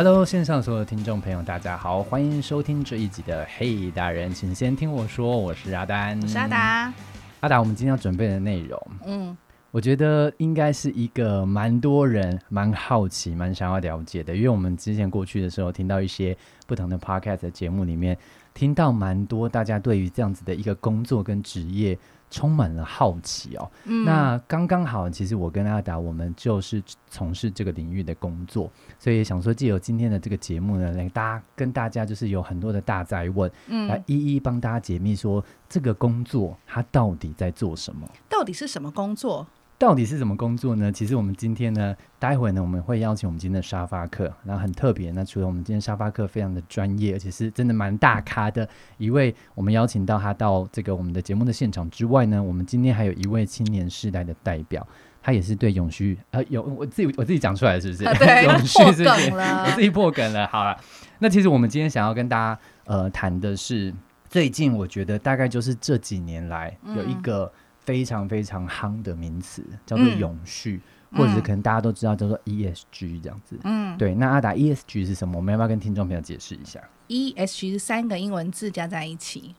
[0.00, 6.92] Hello，线上所有听众朋友，大家好，欢迎收听这一集的《嘿大人，请先听我说》，我是阿丹，我是阿达。
[7.40, 9.36] 阿达，我们今天要准备的内容，嗯，
[9.72, 16.36] 我觉得应该是一个蛮多人蛮好奇、蛮想要了解的，因为我们之前过去的时候听到一些
[16.68, 18.16] 不同的 Podcast 的节目里面，
[18.54, 21.98] 听到蛮多大家对于这样子的一个工作跟职业。
[22.30, 23.70] 充满了好奇哦，
[24.04, 33.50] 那刚刚好，其实我跟阿达，我们就是从事这个领域的工作，所以想说借由今天的这个节目呢，来大家跟大家就是有很多的大灾问，
[33.88, 38.06] 来一一帮大家解密，说这个工作它到底在做什么？
[38.28, 39.46] 到底是什么工作？
[39.78, 40.90] 到底是怎么工作呢？
[40.90, 45.12] 其实我们今天呢，待会呢，我们会邀请我们今天的沙发客，然后很特别。
[45.12, 54.84] 那除了我们今天沙发客非常的专业，而且是真的蛮大咖的一位，我们邀请到他到这个我们的节目的现场之外呢，我们今天还有一位青年世代的代表，
[55.22, 58.02] 他也是对永续呃有我自己我自己讲出来是不是？
[58.16, 60.44] 对， 永续是我自己破梗了。
[60.48, 60.76] 好了，
[61.20, 63.94] 那其实我们今天想要跟大家呃谈的是，
[64.28, 67.52] 最近我觉得大概就是这几年来有一个。
[67.88, 70.78] 非常非常夯的名词叫做永续，
[71.12, 73.58] 或者是可能大家都知道叫做 ESG 这样子。
[73.64, 74.14] 嗯，对。
[74.14, 75.38] 那阿达 ESG 是什么？
[75.38, 79.54] 我们要不要跟听众朋友解释一下？ESG 是三个英文字加在一起。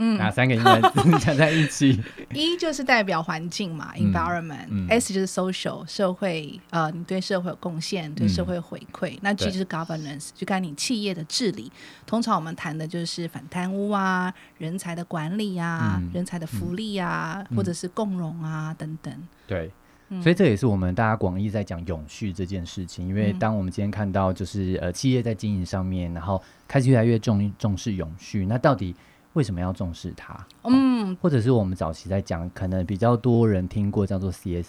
[0.00, 2.00] 嗯，哪三个英文字加在一起？
[2.32, 9.18] 一就是代表环境嘛，environment；S 就是 social，社会，呃，你对社会有贡献，对社会回馈。
[9.22, 11.72] 那 G 就是 governance，就看你企业的治理。
[12.06, 19.12] 通常我们谈的就是反贪污啊，人才的管理啊，人才的福利啊，或者是共荣啊等等。
[19.48, 19.68] 对，
[20.22, 23.08] 所以这也是我们大家广义在讲永续这件事情。
[23.08, 28.94] 因为当我们今天看到，就是呃，企业在经营上面，然后开始越来越重重视永续，那到底？
[29.38, 30.36] 为什么要重视它？
[30.64, 34.64] 嗯，或者是我们早期在讲，可能比较多人听过叫做 CSR，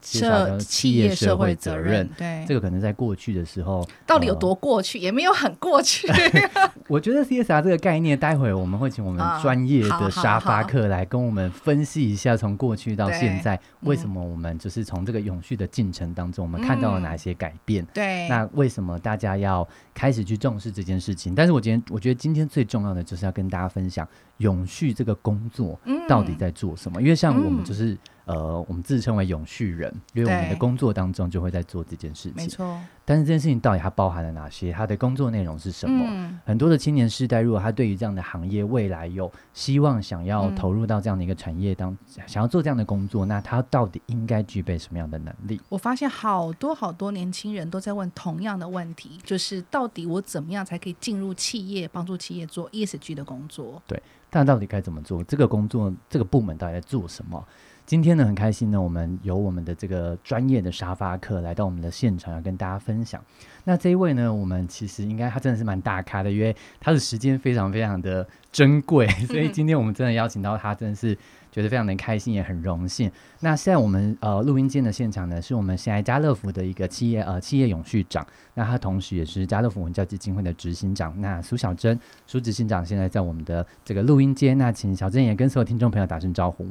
[0.00, 2.08] 社企业社会责任。
[2.16, 5.00] 对，这个可能在过去的时候，到底有多过去？
[5.00, 6.06] 也没有很过去。
[6.86, 17.84] 我觉得 CSR 这个概念，待会我们会请我们专业的沙发客来跟我们分析一下，从过去到现在，为什么我们就是从这个永续的进程当中，我们看到了哪些改变？
[17.92, 21.34] 对，那为什么大家要开始去重视这件事情？
[21.34, 24.06] 但是我今天我觉得今天最重要的就是要跟大家分享。
[24.38, 25.78] 永续这个工作
[26.08, 27.00] 到底在做什么？
[27.00, 32.34] 因为像我们就是呃，我们自称为永续人，因为我们的工作当中就会在做这件事情。
[32.36, 32.78] 没错。
[33.04, 34.70] 但是这件事情到底它包含了哪些？
[34.72, 36.38] 它的工作内容是什么？
[36.44, 41.96] 很多的青年世代，如果他对于这样的行业未来有希望，想要投入到这样的一个产业当，
[42.28, 45.60] 想要做这样的工作，那他到底应该具备什么样的能力？
[45.68, 53.82] 我发现好多好多年轻人都在问同样的问题，就是到底我怎么样才可以进入企业，帮助企业做 ESG 的工作？
[53.88, 54.00] 对。
[54.30, 55.22] 但到底该怎么做？
[55.24, 57.44] 这个工作，这个部门到底在做什么？
[57.84, 63.22] 今天呢，很开心呢，我们有我们的这个专业的沙发客来到我们的现场，要跟大家分享。
[63.64, 71.16] 那这一位呢，我们其实应该他真的是蛮大咖的，因为他的时间非常非常的珍贵， 所以今天我们真的邀请到他，真的是。
[71.52, 73.12] 觉得非常的开心，也很荣幸。
[73.40, 81.12] 那现在我们呃录音间的现场呢，是我们现在家乐福的一个企业呃企业永续长，那他同时也是家乐福文教基金会的执行长。
[81.20, 86.66] 那苏小珍，苏执行长现在在我们的这个录音间，那请小珍也跟所有听众朋友打声招呼。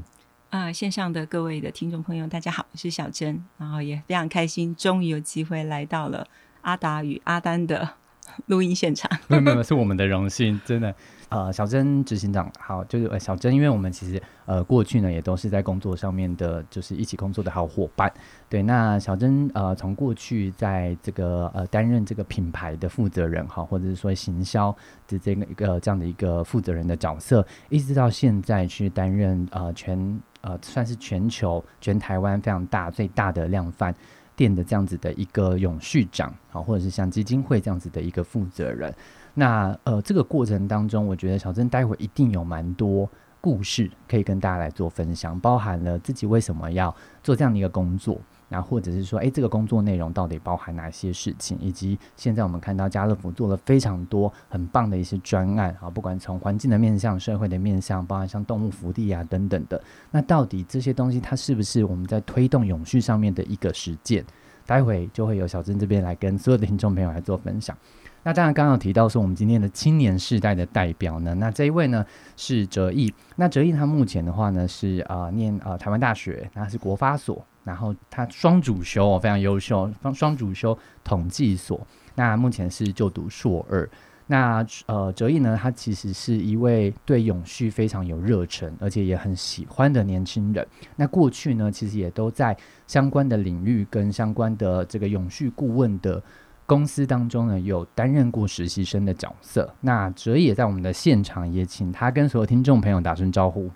[0.52, 6.28] 啊，线上的各位的听众朋友，大家好，我是小珍，然后也非常开心，终于有机会来到了
[6.60, 7.88] 阿达与阿丹的
[8.48, 9.10] 录音现场。
[9.30, 10.94] 没有没有，是我们的荣幸，真的。
[11.30, 18.12] 呃，小珍执行长好，就是呃小珍，因为我们其实呃过去呢也都是在工作上面的，就是一起工作的好伙伴。
[18.50, 24.76] 对，那小珍呃从过去在这个呃担任这个品牌的负责人哈，或者是说行销
[25.08, 33.94] 的这个一个这样的一个负责人的角色，一直到现在去担任呃全呃算是全球全台湾非常大最大的量贩
[34.36, 38.94] 店的这样子的一个永续长啊，或者是像基金会这样子的一个负责人。
[39.34, 43.10] 那呃，这个过程当中，我觉得小珍待会一定有蛮多
[43.40, 46.94] 故事可以跟大家来做分享，包含了自己为什么要
[47.24, 48.20] 做这样的一个工作，
[48.52, 59.82] 然后或者是说，哎，这个工作内容到底包含哪些事情，以及现在我们看到家乐福做了非常多很棒的一些专案啊，不管从环境的面向、社会的面向，包含像动物福利啊等等的，
[60.12, 64.26] 那到底这些东西它是不是我们在推动永续上面的一个实践？
[64.66, 67.76] 待会就会有小珍这边来跟所有的听众朋友来做分享。
[68.24, 72.06] 那当然，刚刚有提到说我们今天的青年世代的代表呢，那这一位呢
[72.38, 73.12] 是哲毅。
[73.36, 81.86] 那哲毅他目前的话呢是啊念啊台湾大学，那是国发所，然后他双主修非常优秀，双双主修统计所。
[82.16, 83.90] 那目前是就读硕二。
[84.28, 90.66] 那呃哲毅呢，他其实是一位对永续非常有热忱，而且也很喜欢的年轻人。
[90.96, 92.56] 那过去呢，其实也都在
[92.88, 96.22] 相关的领域跟相关的这个永续顾问的。
[96.68, 99.70] 公司当中呢有担任过实习生的角色。
[99.82, 103.70] 那哲也在我们的现场，也请他跟所有听众朋友打声招呼。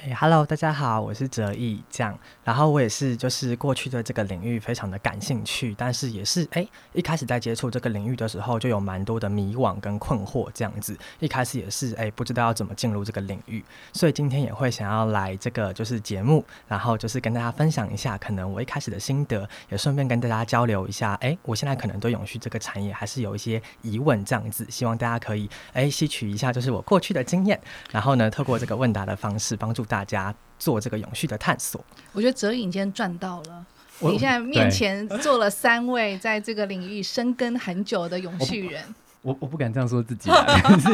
[0.00, 27.60] 哎，Hello，大家好，我是哲毅，这样，然后我也是，就是过去的这个领域非常的感兴趣，但是也是，哎，一开始在接触这个领域的时候，就有蛮多的迷惘跟困惑，这样子，一开始也是，哎，不知道要怎么进入这个领域，所以今天也会想要来这个就是节目，然后就是跟大家分享一下，可能我一开始的心得，也顺便跟大家交流一下，哎，我现在可能对永续这个产业还是有一些疑问，这样子，希望大家可以，哎，吸取一下就是我过去的经验，
[27.90, 29.87] 然后呢，透过这个问答的方式，帮助。
[29.88, 33.66] 大家做这个永续的探索，我觉得哲影今天赚到了。
[34.00, 38.80] 你现在面前坐了三位在这个领域深耕很久的永续人，
[39.22, 40.30] 我我不敢这样说自己，
[40.62, 40.88] 但是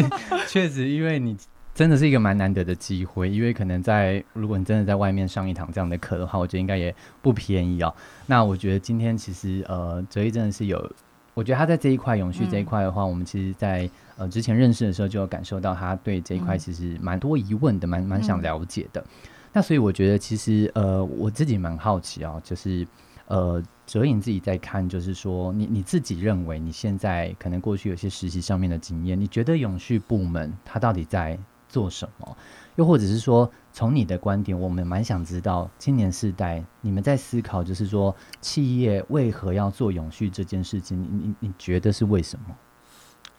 [0.48, 1.36] 确实，因为你
[1.74, 7.94] 真的是一个蛮难得的机会，因为可能在如果你真的在外面上一堂这样的课的话，我觉得应该也不便宜哦。
[8.24, 10.90] 那我觉得今天其实呃，哲一真的是有，
[11.34, 13.90] 我觉得他在这一块永续这一块的话，我们其实，在。
[14.16, 19.04] 呃，之前认识的时候就有感受到他对这一块其实蛮多疑问的，蛮蛮想了解的。
[19.52, 22.86] 那所以我觉得其实呃，我自己蛮好奇啊，就是
[23.26, 31.36] 呃，哲颖自己在看，就是说你你自己认为你现在可能过去有些实习上面的经验，你觉得永续部门它到底在
[31.68, 32.36] 做什么？
[32.76, 40.98] 又或者是说，从你的观点，我们蛮想知道青年世代你们在思考，就是说企业为何要做永续这件事情？
[41.02, 42.56] 你你你觉得是为什么？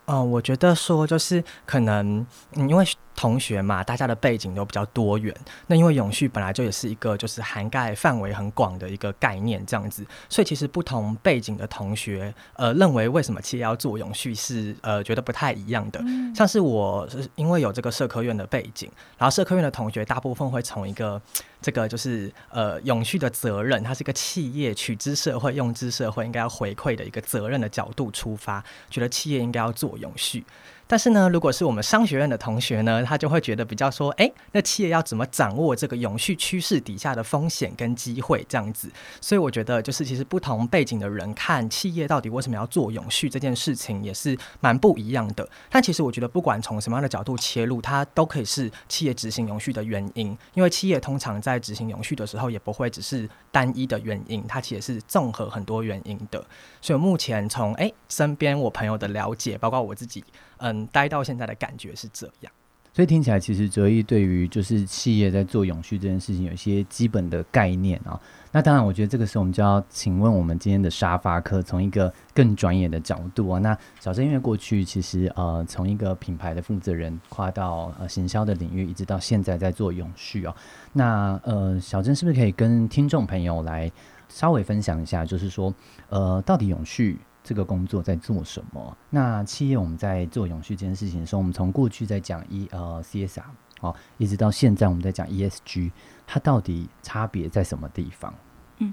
[0.08, 2.86] 嗯，我觉得说就是可能，因为。
[3.16, 5.34] 同学嘛，大家的背景都比较多元。
[5.68, 16.04] 那因为永续本来就也是一个就是涵盖范围很广的一个概念，这样子，所以其实不同背景的同学，呃，认为为什么企业要做永续是呃觉得不太一样的。
[16.36, 21.22] 像是我是因为有这个社科院的背景，然后社科院的同学大部分会从一个
[21.62, 30.44] 这个就是呃永续的责任，它是一个企业取之社会、用之社会应该要回馈的一个责任的角度出发，觉得企业应该要做永续。
[30.88, 38.92] 但是呢，如果是我们商学院的同学呢，他就会觉得比较说，哎，那企业要怎么掌握这个永续趋势底下的风险跟机会这样子？
[39.20, 45.48] 所以我觉得，就是其实不同背景的人看企业到底为什么要做永续这件事情，也是蛮不一样的。
[45.72, 50.38] 但其实我觉得，不管从什么样的角度切入，它都可以是企业执行永续的原因。
[50.54, 56.46] 因为企业通常在执行永续的时候，也不会只是单一的原因，它其实是综合很多原因的。
[56.80, 60.24] 所以目前从哎身边我朋友的了解，包括我自己。
[60.58, 62.52] 嗯，待到现在的感觉是这样，
[62.94, 68.20] 所以听起来其实哲一对于就是企业在做永续这件事情有一些基本的概念啊。
[68.54, 73.60] 那当然，我觉得这个时候我们就要请问我们今天的沙发客，从一个更专业的角度啊。
[73.60, 80.56] 那小郑因为过去其实呃从一个品牌的负责人跨到呃行销的领域，一直到现在在做永续啊。
[80.94, 83.92] 那呃小郑是不是可以跟听众朋友来
[84.30, 85.74] 稍微分享一下，就是说
[86.08, 87.20] 呃到底永续？
[87.46, 88.98] 这个工作在做什么？
[89.12, 93.44] 那企业我们在做永续这件事情的时候，我们从过去在讲 E 呃 CSR
[93.82, 95.92] 哦，一直到现在我们在讲 ESG，
[96.26, 98.34] 它到底差别在什么地方？
[98.80, 98.92] 嗯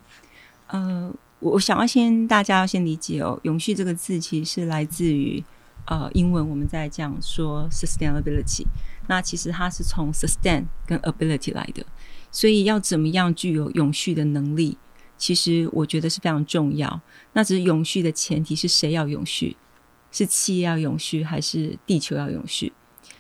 [0.67, 5.43] 呃，我想要先大家要先理解哦，永续这个字其实是来自于
[5.87, 8.67] 呃英文，我们在讲说 sustainability，
[9.09, 11.85] 那其实它是从 sustain 跟 ability 来的，
[12.31, 14.77] 所以要怎么样具有永续的能力？
[15.23, 17.01] 其实我觉得是非常重要。
[17.33, 19.57] 那只是永续的前提是谁要永续？
[20.11, 22.73] 是企业要永续，还是地球要永续？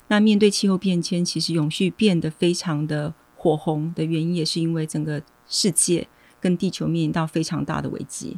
[0.08, 6.08] 那面对气候变迁，其实永续变得非常的火红的原因，也是因为整个世界
[6.40, 8.36] 跟地球面临到非常大的危机。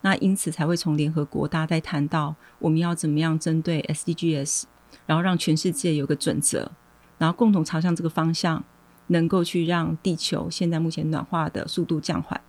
[0.00, 4.62] 那因此才会从联合国大家在谈到我们要怎么样针对 SDGs，
[5.04, 6.72] 然后让全世界有个准则，
[7.18, 8.64] 然后共同朝向这个方向，
[9.08, 12.40] 能够去让地球现在目前暖化的速度降缓。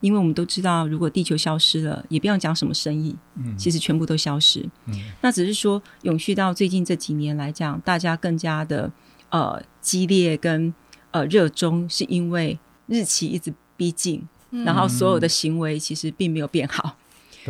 [0.00, 4.60] 因为我们都知道，如果地球消失了，也不要讲什么生意，嗯，其实全部都消失。
[4.86, 8.90] 嗯，那只是说永续到最近这几年来讲，大家更加的
[9.30, 10.72] 呃激烈跟
[11.10, 16.96] 呃热衷，是因为日期一直逼近，然后所有的行为其实并没有变好，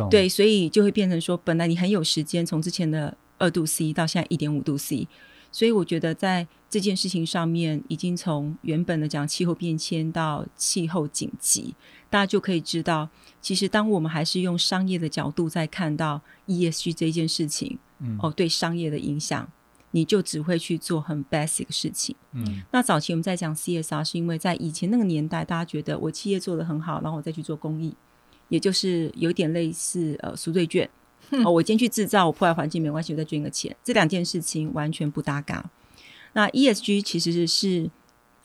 [0.09, 5.07] 对，所以就会变成说，本来你很有时间，从之前的二度 C 到现在一点五度 C。
[5.51, 11.73] 所以我觉得，在这件事情上面，已经从原本的讲气候变迁到气候紧急，
[12.09, 13.09] 大家就可以知道，
[13.41, 19.49] 其实当我们还是用商业的角度在看到 ESG 这件事情，嗯，哦，对商业的影响，
[19.91, 22.15] 你就只会去做很 basic 的事情。
[22.33, 27.95] 嗯，那早期我们在讲 CSR，是因为在以前那个年代，大家觉得我企业做的很好，然后我再去做公益，
[28.49, 30.89] 也就是有点类似呃赎罪券。
[31.43, 35.69] 哦，我今天去制造，我破坏环境没关系，我再捐个钱，这两件事情完全不搭嘎。
[36.33, 37.89] 那 ESG 其实是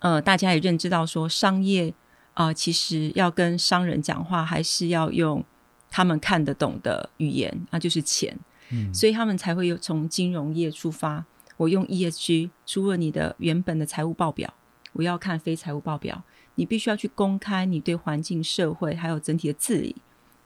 [0.00, 1.94] 呃，大家也认知到说，商业
[2.34, 5.44] 啊，其实要跟商人讲话，还是要用
[5.90, 8.36] 他们看得懂的语言，那就是钱。
[8.70, 11.24] 嗯，所以他们才会有从金融业出发。
[11.58, 14.52] 我用 ESG，除了你的原本的财务报表，
[14.94, 16.24] 我要看非财务报表。
[16.56, 19.96] 你必须要去公开你对环境、社会还有整体的治理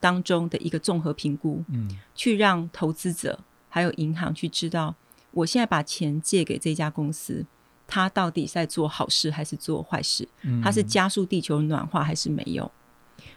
[0.07, 4.95] 当中的一个综合评估，嗯，去让投资者还有银行去知道，
[5.33, 7.45] 我现在把钱借给这家公司，
[7.89, 10.29] 他到底在做好事还是做坏事？
[10.43, 12.71] 嗯，他是加速地球暖化还是没有？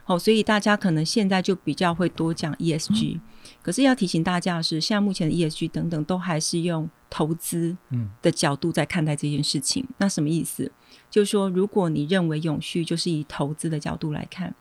[0.06, 3.20] 哦，所以大家可能现在就比较会多讲 ESG，
[3.64, 7.76] 可是要提醒大家的是，现在目前的 ESG 等等都还是用投资
[8.22, 9.84] 的角度在看待这件事情。
[9.98, 10.72] 那什么意思？
[11.10, 14.54] 就是说，如果你认为永续就是以投资的角度来看，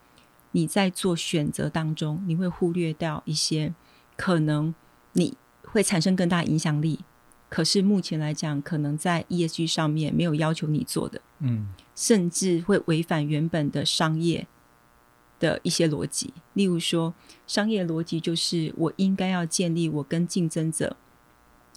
[0.52, 3.74] 你在做选择当中，你会忽略掉一些
[4.16, 4.74] 可能
[5.12, 7.00] 你会产生更大影响力，
[7.48, 14.46] 可是目前来讲，可能在 ESG 上面没有要求你做的，嗯，甚至会违反原本的商业。
[15.40, 17.14] 的一些逻辑，例如说，
[17.46, 20.96] 商业逻辑就是我应该要建立我跟竞争者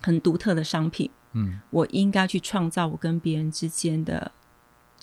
[0.01, 4.31] 很独特的商品，嗯，我应该去创造我跟别人之间的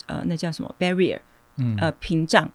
[0.07, 1.21] 呃，那叫什么 barrier，
[1.55, 2.51] 嗯，呃，屏障。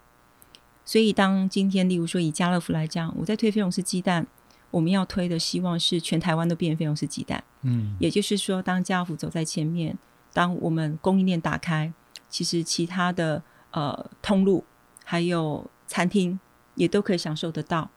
[0.85, 4.26] 所以，当今天例如说以家乐福来讲，我在推飞龙式鸡蛋，
[4.71, 9.97] 我们要推的希望是全台湾都变飞龙式鸡蛋，嗯，也就是说，当家乐福走在前面，
[10.33, 11.93] 当我们供应链打开，
[12.29, 14.64] 其实其他的呃通路
[15.05, 15.71] 还有。
[15.87, 16.41] 餐厅
[16.76, 17.88] 也都可以享受得到，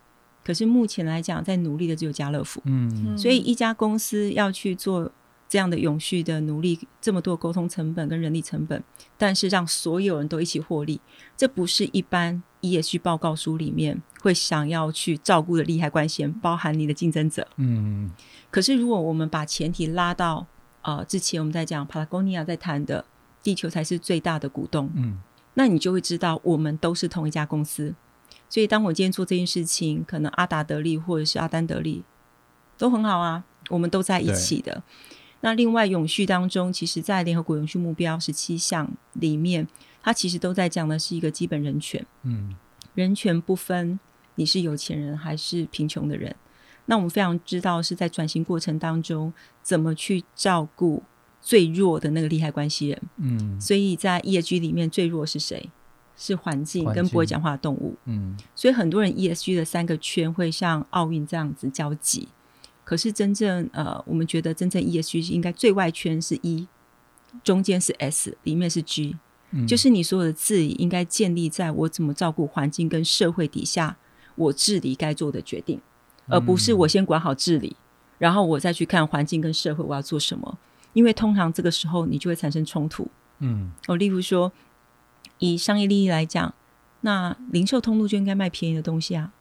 [0.43, 2.61] 可是目前来讲，在努力的只有家乐福。
[2.65, 5.09] 嗯，所以一家公司要去做
[5.49, 8.83] 这样的永续的努力，这么多沟通成本跟人力成本，
[9.17, 10.99] 但是让所有人都一起获利，
[11.35, 17.47] 这不是一般 ESG 报告书里面会想要去照顾的利害关系，包含你的竞争者。
[17.57, 18.11] 嗯，
[18.51, 20.45] 可是如果我们把前提拉到
[20.81, 23.05] 呃之前我们在讲 Patagonia 在谈的，
[23.41, 24.89] 地球才是最大的股东。
[24.95, 25.19] 嗯。
[25.59, 27.95] 那你就会知道，我们都是同一家公司。
[28.47, 32.03] 所以，当我今天做这件事情，可能阿达得利或者是阿丹得利
[32.77, 34.83] 都很好啊，我们都在一起的。
[35.41, 39.67] 那另外，永续当中，其实在联合国永续目标十七项里面，
[40.01, 42.05] 它其实都在讲的是一个基本人权。
[42.23, 42.55] 嗯，
[42.95, 43.99] 人权不分
[44.35, 46.35] 你是有钱人还是贫穷的人。
[46.85, 51.03] 那我们非常知道是在转型过程当中，怎么去照顾。
[51.39, 55.69] 最弱的那个利害关系人，嗯，所以在 ESG 里面最弱是谁？
[56.17, 62.27] 是环境跟不会讲话的动物，嗯，所以很多人 ESG 的三个圈会像奥运这样子交集，
[62.87, 66.69] 可是真正呃，我们觉得真正 ESG 应该最外圈是 E，
[67.43, 69.17] 中间是 S，里面是 G，
[69.67, 73.97] 就是你所有的治理应该建立在我怎么照顾环境跟社会底下，
[74.35, 75.81] 我治理该做的决定，
[76.27, 77.75] 而不是我先管好治理，
[78.17, 80.57] 然后我再去看环境跟社会我要做什么。
[80.93, 83.05] 因为通常这个时候你就会产生冲突，
[83.39, 84.53] 嗯，哦，例如说
[85.39, 86.53] 以商业利益来讲，
[87.01, 89.33] 那零售通路就应该卖便宜的东西啊，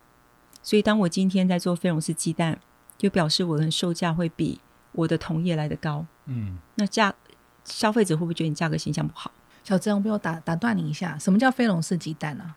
[0.65, 2.59] 所以当我今天在做飞龙式鸡蛋，
[2.99, 4.61] 就表示我的售价会比
[4.93, 7.15] 我的同业来的高，嗯，那价
[7.65, 9.31] 消费者会不会觉得你价格形象不好？
[9.65, 12.55] 小曾，我不要打打断你一下，什么叫飞龙式鸡蛋呢？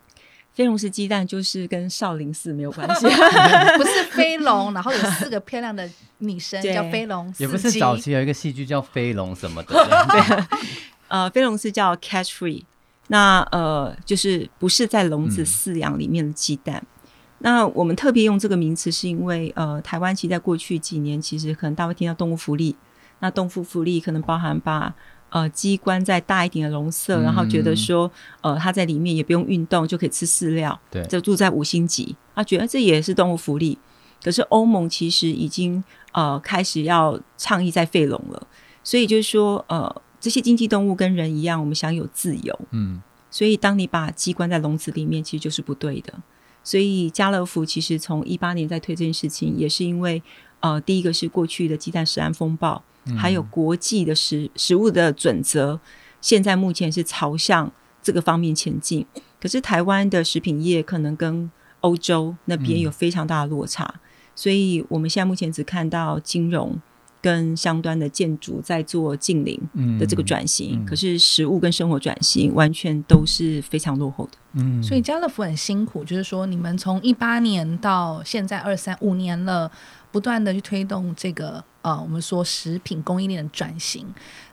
[0.54, 3.06] 飞龙式鸡蛋就是跟少林寺没有关系
[3.78, 9.74] 不是飞龙，然后有四个漂亮的女生叫飞龙，也不是早期有一个戏剧叫飞龙什么的，
[10.12, 10.44] 对，
[11.08, 12.64] 呃，飞龙是叫 catch free，
[13.08, 16.84] 那呃就是不是在笼子饲养里面的鸡蛋。
[17.40, 22.76] 那我们特别用这个名词，是因为呃，台湾其实在过去几年，其实可能大家会听到动物福利，
[23.20, 24.94] 那动物福利可能包含把。
[25.32, 33.78] 呃，鸡关在大一点的笼舍，然后觉得说，呃，它在里面也不用运动就可以吃饲料，对，就住在五星级，他觉得这也是动物福利。
[34.24, 38.48] 可是欧盟其实已经呃开始要倡议在废笼了，
[38.84, 46.12] 所以就是说，呃，这些经济动物跟人一样，我们享有自由，嗯，所以当你把鸡关在笼子里面，其实就是不对的。
[46.70, 50.22] 所以家乐福其实从一八年在推这件事情，也是因为，
[50.60, 52.84] 呃，第一个是过去的鸡蛋食安风暴。
[53.18, 55.80] 还有国际的食食物的准则，
[56.22, 57.72] 现在目前是朝向
[58.04, 59.04] 这个方面前进。
[59.42, 61.50] 可是台湾的食品业可能跟
[61.80, 63.92] 欧洲那边有非常大的落差，
[64.36, 66.80] 所以我们现在目前只看到金融
[67.22, 69.60] 跟相关的建筑在做近邻
[70.00, 74.32] 的这个转型，可是食物跟生活转型完全都是非常落后的。
[74.54, 79.72] 嗯，所以家乐福很辛苦，就是说你们从一八年到现在二三五年了。
[80.12, 84.08] 不断的去推动这个呃，我们说食品供应链的转型，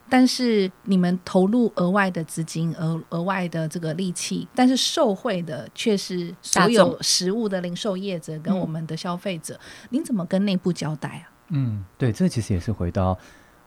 [0.07, 9.59] 但是你们投入额外的资金、额额外的这个力气，但是受惠的却是所有食物的零售业者跟我们的消费者，
[9.89, 11.33] 您怎么跟内部交代啊？
[11.49, 13.17] 嗯，对，这其实也是回到，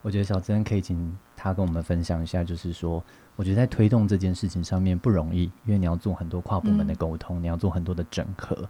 [0.03, 3.03] 我觉得小珍可以请他跟我们分享一下，就是说，
[3.37, 8.69] 我觉得在推动这件事情上面不容易，因为你要做很多跨部门的沟通，你要做很多的整合，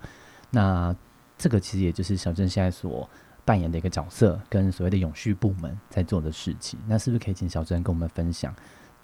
[0.51, 0.95] 那。
[1.43, 3.09] 这个其实也就是小郑现在所
[3.47, 6.79] 扮演的一个角色，跟所谓的永续部门在做的事情。
[6.87, 8.55] 那是不是可以请小郑跟我们分享？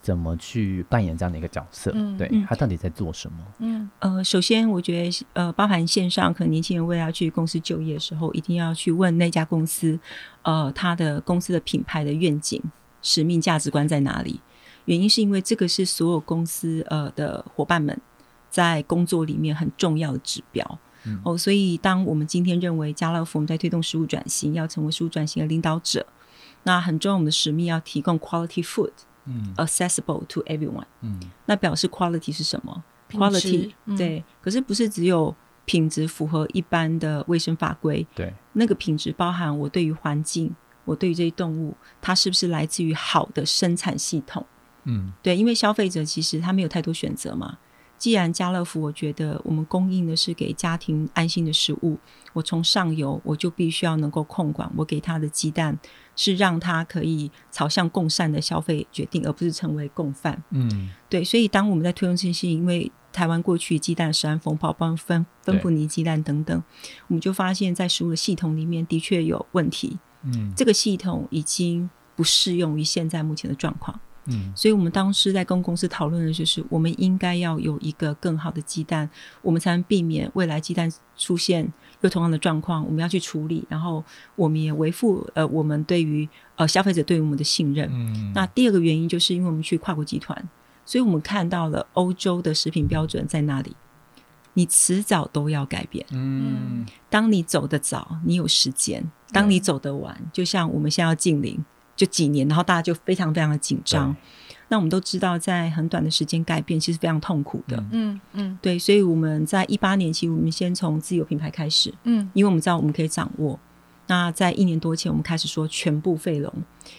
[0.07, 1.91] 怎么去扮演这样的一个角色？
[1.97, 3.39] 嗯，对他到底在做什么？
[3.59, 9.99] 嗯，呃，首先我觉得，呃，包含线上，可能年轻人为了要去公司就业的时候，一定要去问那家公司，
[10.43, 12.63] 呃，他的公司的品牌的愿景、
[13.03, 14.41] 使命、价值观在哪里？
[14.85, 18.01] 原因是因为这个是所有公司呃的伙伴们
[18.49, 20.79] 在工作里面很重要的指标。
[21.25, 26.07] 哦，所以当我们今天认为家乐福我们在推动食物转型，要成为食物转型的领导者，
[26.63, 28.93] 那很重要，我们的使命要提供 quality food。
[29.27, 30.87] 嗯，accessible to everyone。
[31.03, 38.07] 嗯，那表示 quality 是什么？quality 对，可是不是只有品质符合一般的卫生法规？
[38.15, 40.55] 对，那个品质包含我对于环境，
[40.85, 44.47] 我对于这些动物，它是不是来自于好的生产系统？
[44.85, 47.59] 嗯，对，因为消费者其实他没有太多选择嘛。
[47.99, 51.99] 既然家乐福，我觉得我们供应的是给家庭安心的食物，
[52.33, 55.79] 我从上游我就必须要能够控管，我给他的鸡蛋。
[56.19, 60.43] 是让他可以朝向共善的消费决定，而不是成为共犯。
[60.49, 61.23] 嗯，对。
[61.23, 66.63] 所以当我们在推动这些，因为台湾过去鸡蛋食安风暴，帮分分布尼鸡蛋等等，
[67.09, 69.99] 我们就发现，在食物的系统里面的确有问题。
[70.23, 74.01] 嗯，这个系统已经不适用于现在目前的状况。
[74.27, 79.09] 嗯，所以我们当时在跟公司讨论的就是，我们应该要有一个更好的鸡蛋，
[79.43, 81.73] 我们才能避免未来鸡蛋出现。
[82.03, 84.05] 又同样的状况，我们要去处理，然后
[84.37, 87.89] 我们也维护呃，我们对于呃消费者对于我们的信任。
[87.91, 90.47] 嗯，那第二个原因就是因为我们去跨国集团，
[90.85, 93.75] 所以我们看到了欧洲的食品标准在那里，
[94.53, 96.05] 你迟早都要改变。
[96.13, 99.03] 嗯，当你走得早，你有时间；
[99.33, 101.65] 当你走得晚，就像我们现在要禁零，
[101.97, 104.15] 就几年，然后大家就非常非常的紧张。
[104.69, 107.83] 那我们都知道，在很短的时间改变，其实非常痛苦的。
[107.93, 111.95] 嗯嗯，对，所以我们在一八年其实，我们先从自有品牌开始。
[112.03, 113.59] 嗯，因为我们知道我们可以掌握。
[114.09, 116.53] 那在一年多前，我们开始说全部废龙，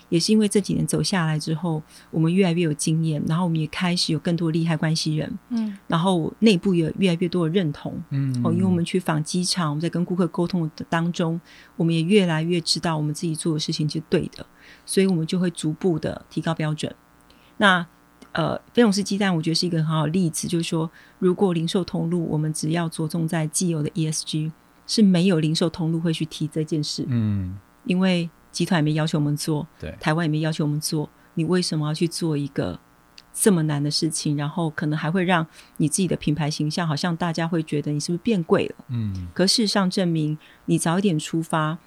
[0.09, 5.39] 也是因为这几年走下来之后，我们越来越有经验，然后我们也开始有更多的利害关系人。
[5.49, 7.93] 嗯，然后内部也越来越多的认同。
[8.09, 11.39] 嗯，哦，因为我们去访机场，我们在跟顾客沟通的当中，
[11.75, 14.45] 我们也越来越知道我们自己做的事情是对的，
[14.85, 16.93] 所以我们就会逐步的提高标准。
[17.57, 17.87] 那
[18.33, 20.47] 呃，飞龙式鸡蛋，我觉得是一个很好的例子。
[20.47, 24.51] 就是说，如果零售通路，我们只要着重在既有的 ESG，
[24.87, 27.05] 是没有零售通路会去提这件事。
[27.07, 32.79] 嗯，因为集团也没要求我们做，对，台湾也没要求我们做，你为什么要去做一个
[33.31, 34.35] 这么难的事情？
[34.35, 35.45] 然后可能还会让
[35.77, 38.75] 你自己的品牌形象，好像大家会觉得你是不是变贵了？
[38.87, 41.77] 嗯，可事实上证明，你早一点出发。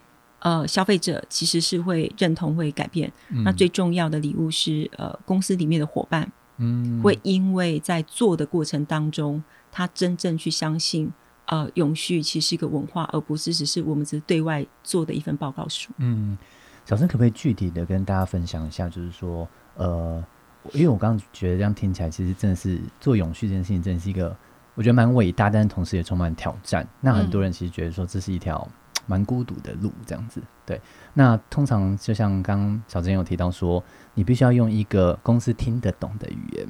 [0.42, 3.12] 呃，消费者其实是会认同、会改变。
[3.44, 11.12] 那最重要的礼物是，呃，公司里面的伙伴，嗯，会因为在做的过程当中，他真正去相信，
[11.50, 15.92] 呃，永续其实是一个文化，而不是只是我们只是对外做的一份报告书。
[15.98, 16.38] 嗯，
[16.84, 18.88] 小生可不可以具体的跟大家分享一下？
[18.88, 20.24] 就是说，呃，
[20.72, 24.36] 因为我刚刚觉得这样听起来，其实真的是做永续这件事情，真的是一个
[24.74, 26.86] 我觉得蛮伟大，但是同时也充满挑战。
[27.00, 28.66] 那很多人其实觉得说，这是一条。
[29.06, 30.40] 蛮孤独的路，这样子。
[30.64, 30.80] 对，
[31.14, 33.82] 那通常就像刚小珍有提到说，
[34.14, 36.68] 你必须要用一个公司听得懂的语言，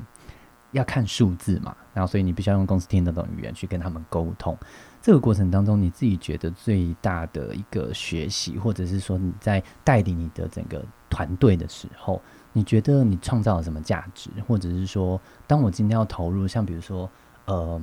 [0.72, 4.56] 要看数字嘛，然后所以你必须要用公司听得懂语言去跟他们沟通。
[5.02, 12.20] 这个过程当中，你自己觉得最大的一个学习，或者是说你在带领你的整个团队的时候，
[12.52, 17.10] 你觉得你创造了什么价值，或者是说，当我今天要投入，像比如说，
[17.46, 17.82] 呃。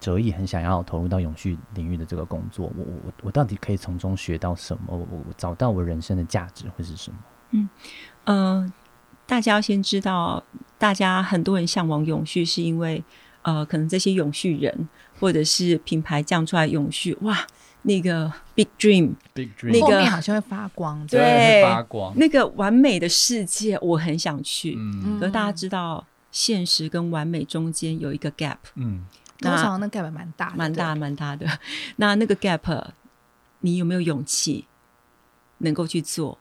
[0.00, 4.96] 哲毅很想要投入到永续领域的这个工作，我我我到底可以从中学到什么？
[4.96, 7.18] 我我找到我人生的价值会是什么？
[7.50, 7.68] 嗯
[8.22, 8.72] 呃，
[9.28, 10.42] 大家要先知道，
[10.78, 13.04] 大家很多人向往永续，是因为
[13.42, 14.88] 呃，可能这些永续人
[15.20, 17.46] 或者是品牌降出来永续，哇，
[17.82, 24.74] 那个 big dream，big dream，那个好像会发光，对，发光，那个完美的世界，我很想去。
[24.78, 28.56] 嗯，可大家知道，现实跟完美中间有一个 gap。
[28.76, 29.04] 嗯。
[29.40, 31.46] 通常那 gap 蛮大，蛮大，蛮大的。
[31.94, 32.86] 那那个 gap，
[33.60, 34.66] 你有没有勇气
[35.58, 36.36] 能够去做？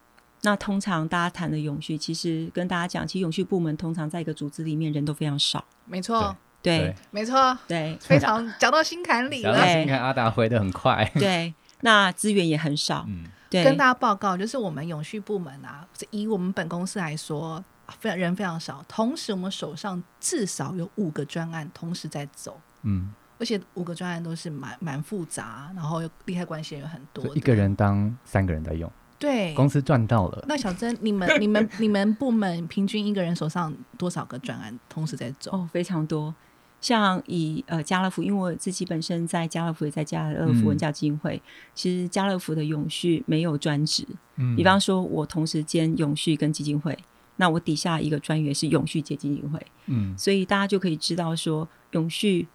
[0.47, 5.61] 那通常大家谈的永续，其实跟大家讲，其实永续部门通常在一个组织里面人都非常少。
[5.83, 9.53] 没错，对，没错，对， 非常讲到心坎里了。
[9.67, 11.11] 心坎阿达回的很快。
[11.15, 13.03] 对， 那资源也很少。
[13.09, 13.65] 嗯，对。
[13.65, 17.61] 跟大家报告，就是我们永续部门啊，以我们本公司来说，
[17.99, 18.81] 非常人非常少。
[18.87, 22.57] 同时，我们手上至少有五个专案同时在走。
[22.83, 30.45] 嗯，而且五个专案都是蛮蛮复杂，然后利害关系有很多，一个人当三个人在用，对，公司赚到了。
[30.47, 35.51] 那小珍，你们、 你们、你们部门平均一个人手上多少个专案同时在走？
[35.51, 36.33] 哦，非常多。
[36.79, 41.41] 像以呃家乐福，因为我自己本身在家乐福也在家乐福文教基金会，
[41.73, 46.95] 其实家乐福的永续没有专职，嗯，比方说我同时兼永续跟基金会，
[47.37, 52.47] 那我底下一个专员是永续接基金会，嗯，所以大家就可以知道说永续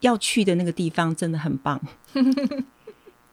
[0.00, 1.78] 要去的那个地方真的很棒。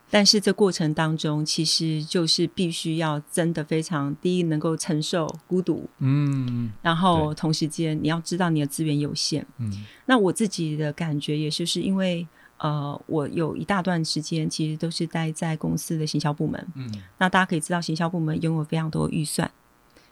[0.10, 9.70] 但是这过程当中，其实就是必须要真的非常第一能够承受孤独，嗯，然后同时间你要知道你的资源有限，嗯，
[10.06, 12.26] 那我自己的感觉也是是因为
[12.58, 19.52] 呃，我有一大段时间其实都是待在公司的行销部门，嗯，那大家可以知道行销部门拥有非常多预算，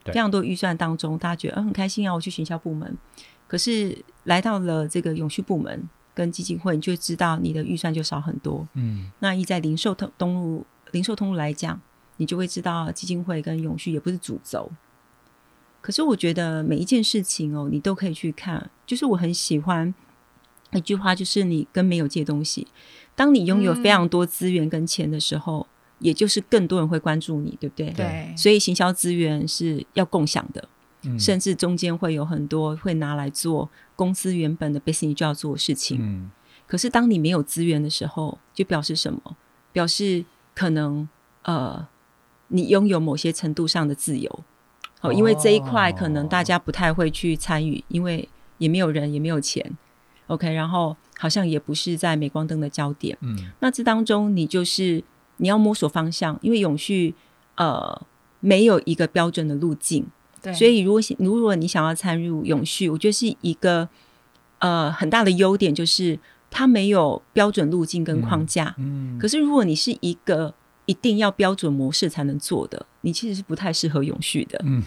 [0.06, 2.97] 非常多预算当中，大家觉得嗯很开心啊，我去行销部门，
[3.47, 5.88] 可是来到了这个永续部门。
[6.13, 8.67] 跟基金会，你就知道你的预算就少很多。
[8.73, 11.80] 嗯，那一在零售通东路零售通路来讲，
[12.17, 14.71] 你就会知道基金会跟永续也不是主轴。
[15.82, 18.69] 可是我觉得每一件事情哦，你都可以去看。
[18.86, 19.93] 就是我很喜欢
[20.71, 22.67] 一句话，就是你跟没有借东西。
[23.15, 25.67] 当你拥有非常多资源跟钱的时候，
[25.99, 27.91] 也就是更多人会关注你，对不对？
[27.91, 28.34] 对。
[28.38, 30.67] 所以行销资源是要共享的。
[31.19, 35.97] 甚至中间会有很多会拿来做公司原本的 business 就要做的事情。
[36.01, 36.32] 嗯，
[36.67, 39.38] 可是当你没有资源的时候，就表示什么？
[39.71, 41.08] 表示可能
[41.43, 41.88] 呃，
[42.47, 44.39] 你拥有某些程度上的自由。
[45.01, 48.27] 哦，因为这一块可能大家不太会去参与，因为
[48.58, 49.77] 也没有人，也没有钱。
[50.27, 53.17] OK，然后好像也不是在镁光灯的焦点。
[53.21, 55.03] 嗯，那这当中你就是
[55.38, 57.13] 你要摸索方向，因为永续
[57.56, 58.01] 呃
[58.39, 60.08] 没有一个标准的路径。
[60.51, 63.88] 所以，如果如果你想要参入永续，我觉得是一个
[64.60, 66.19] 呃很大的优点，就是
[66.51, 68.75] 它没有标准路径跟框架。
[68.77, 69.17] 嗯。
[69.17, 70.53] 可是，如果你是一个
[70.86, 74.60] 一定要标准模式才能做的，你其实是不太适合永续的。
[74.65, 74.84] 嗯。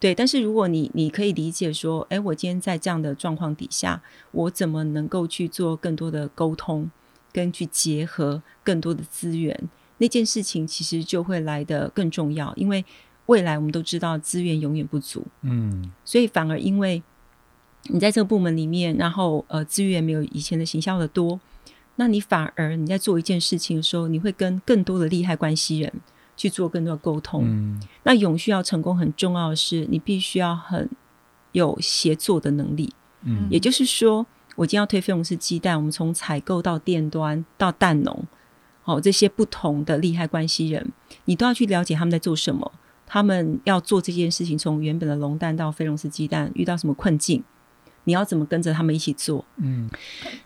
[0.00, 6.90] 对，但是如果你你可以理解说，哎，我今天在这样的状况底下，我怎么能够去做更多的沟通，
[7.32, 12.84] 跟去结合更多的资源，那件事情其实就会来的更重要，因为。
[13.26, 17.02] 未来我们都知道资源永远不足，嗯，所以反而因为
[17.88, 21.38] 你在这个部门里面，然后呃资源没有以前的行销的多，
[21.96, 25.92] 那你反而你在做一件事情的时候，你会跟更多的利害关系人
[26.36, 27.42] 去做更多的沟通。
[27.44, 30.88] 嗯，那永续要成功很重要的是，你必须要很
[31.52, 32.92] 有协作的能力。
[33.22, 38.24] 嗯，也就是说，我今天要推费用是鸡蛋，我们从采购到店端到蛋农，
[38.84, 40.92] 哦，这些不同的利害关系人，
[41.24, 42.70] 你都要去了解他们在做什么。
[43.06, 47.42] 他们要做这件事情，从原本的龙蛋到非龙斯鸡蛋，遇到什么困境，
[48.04, 49.44] 你要怎么跟着他们一起做？
[49.58, 49.88] 嗯，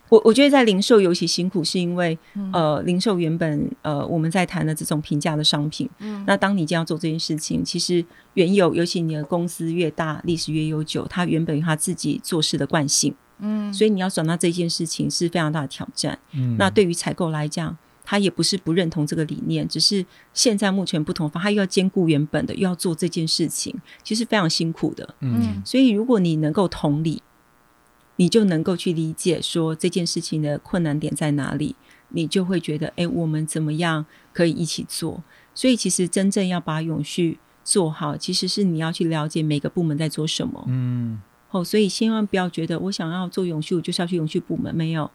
[0.09, 2.17] 我我觉得在零售尤其辛苦，是因为
[2.53, 16.17] 呃，零售原本呃我们在谈的这种平价的商品，嗯，那当你将要做这件事情，其实原有尤其你的公司越大，历史越悠久，它原本有它自己做事的惯性，嗯，所以你要转到这件事情是非常大的挑战。
[16.33, 17.77] 嗯，那对于采购来讲。
[18.11, 25.15] 他也不是不认同这个理念，只是现在目前不同方，他又要兼顾原本的，又要做这件事情，其实非常辛苦的。
[25.21, 27.23] 嗯，所以如果你能够同理，
[28.17, 31.77] 你就能够去理解说这件事情的困难点在哪里，
[32.09, 35.23] 你就会觉得，哎，我们怎么样可以一起做？
[35.55, 40.65] 所以其实真正要把永续做好，其实是你要去了解每个部门在做什么。
[40.67, 41.21] 嗯，
[41.51, 45.09] 哦，所以千万不要觉得我想要做永续，我就是要去永续部门，没有。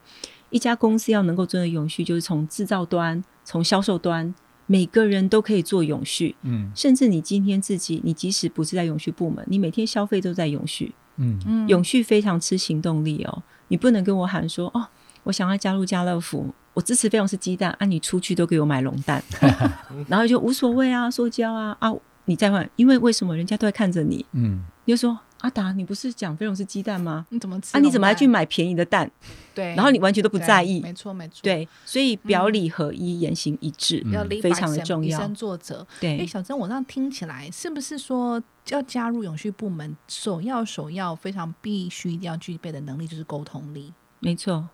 [0.49, 4.33] 一家公司要能够真的永续，就是从制造端、从销售端，
[4.65, 6.35] 每个人都可以做永续。
[6.43, 10.93] 嗯，甚至你今天自己，你即使不是在永续部门，你每天消费都在永续。
[11.17, 13.43] 嗯嗯，永续非常吃行动力哦。
[13.69, 14.87] 你不能跟我喊说哦，
[15.23, 19.21] 我想要加入家乐福，我支持费用是鸡蛋啊，你出去都给我买龙蛋，
[20.07, 21.91] 然后就无所谓啊，塑胶啊啊，
[22.25, 24.25] 你再换，因为为什么人家都在看着你？
[24.33, 25.19] 嗯，你就说。
[25.41, 27.23] 阿达，你不是讲飞龙是鸡蛋吗？
[27.29, 27.77] 你怎么吃？
[27.77, 29.09] 啊，你怎么还去买便宜的蛋？
[29.53, 30.81] 对，然后你完全都不在意。
[30.81, 31.41] 没错，没错。
[31.43, 34.03] 对，所以表里合一，言行一致，
[34.41, 35.15] 非常的重要。
[35.15, 35.85] 以身作则。
[35.99, 36.17] 对。
[36.17, 43.93] 哎，小曾，我这样听起来，是不是说要加入永续部门，首要首要非常必须一定要具备的能力就是沟通力？
[44.19, 44.67] 没错。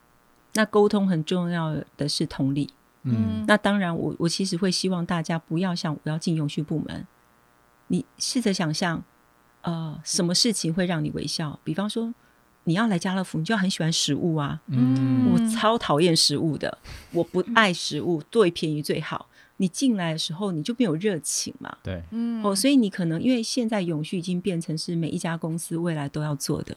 [0.54, 2.70] 那沟通很重要的是同理。
[3.02, 3.44] 嗯。
[3.46, 7.06] 那当然，我我其实会希望大家不要想我要进永续部门，
[7.88, 9.04] 你试着想象。
[9.64, 11.60] 呃，什么事情会让你微笑？
[11.64, 12.14] 比方说，
[12.66, 14.62] 你要来家乐福，你就很喜欢食物啊。
[14.68, 16.78] 嗯，我超讨厌食物的，
[17.12, 19.28] 我不爱食物，最便宜最好。
[19.58, 21.78] 你进来的时候，你就没有热情嘛。
[21.84, 26.76] 对，嗯，哦，所以你可能因为现在永续已经变成是每一家公司未来都要做的。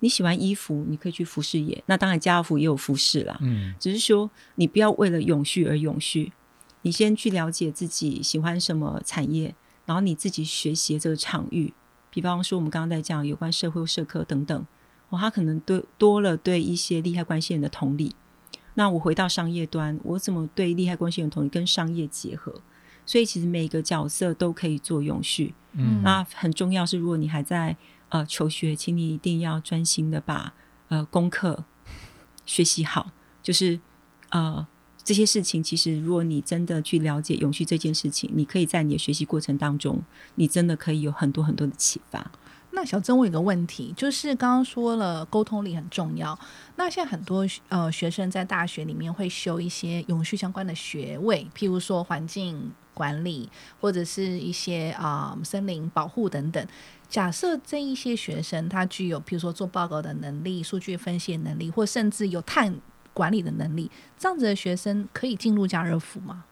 [0.00, 3.38] 你喜欢衣服，你可以去服饰业，那当然家乐福也有服饰啦。
[3.40, 6.32] 嗯，只是说你不要为了永续而永续，
[6.82, 11.72] 你先去了解自己喜欢什么产业，然后你自己学习这个场域。
[12.10, 14.66] 比方说，我们刚刚在讲有关社会社科等等，
[15.10, 18.14] 哦，他可能对多了对一些利害关系人的同理。
[18.74, 22.60] 那我回到商业端，我怎么对利害关系人同理跟商业结合？
[23.04, 25.54] 所以其实每个角色都可以做永续。
[25.72, 27.76] 嗯，那很重要是，如果你还在
[28.08, 30.52] 呃求学，请你一定要专心的把
[30.88, 31.64] 呃功课
[32.44, 33.12] 学习好。
[33.42, 33.78] 就是
[34.30, 34.66] 呃
[35.06, 40.02] 这些事情，其实如果你真的去了解永续这件事情，你可以在你的学习过程当中，
[40.34, 42.28] 你真的可以有很多很多的启发。
[42.72, 46.36] 那小曾，我有个问题，就是刚刚说了沟通力很重要。
[46.74, 53.48] 那现在很多呃学生在大学里面会修一些永续相关的学位，譬如说环境管理，
[53.80, 56.66] 或者是一些啊森林保护等等。
[57.08, 62.74] 假设这一些学生他具有譬如说做报告的能力、数据分析能力，或甚至有碳
[63.16, 66.44] 管理的能力，这样子的学生可以进入家乐福吗？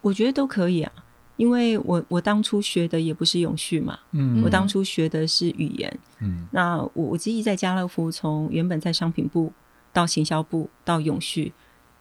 [0.00, 0.92] 我觉得都可以啊。
[1.36, 9.52] 因为我我当初学的也不是永续嘛，嗯，我当初学的是语言，嗯，那我我自己在家乐福从原本在商品部
[9.92, 11.52] 到行销部到永续，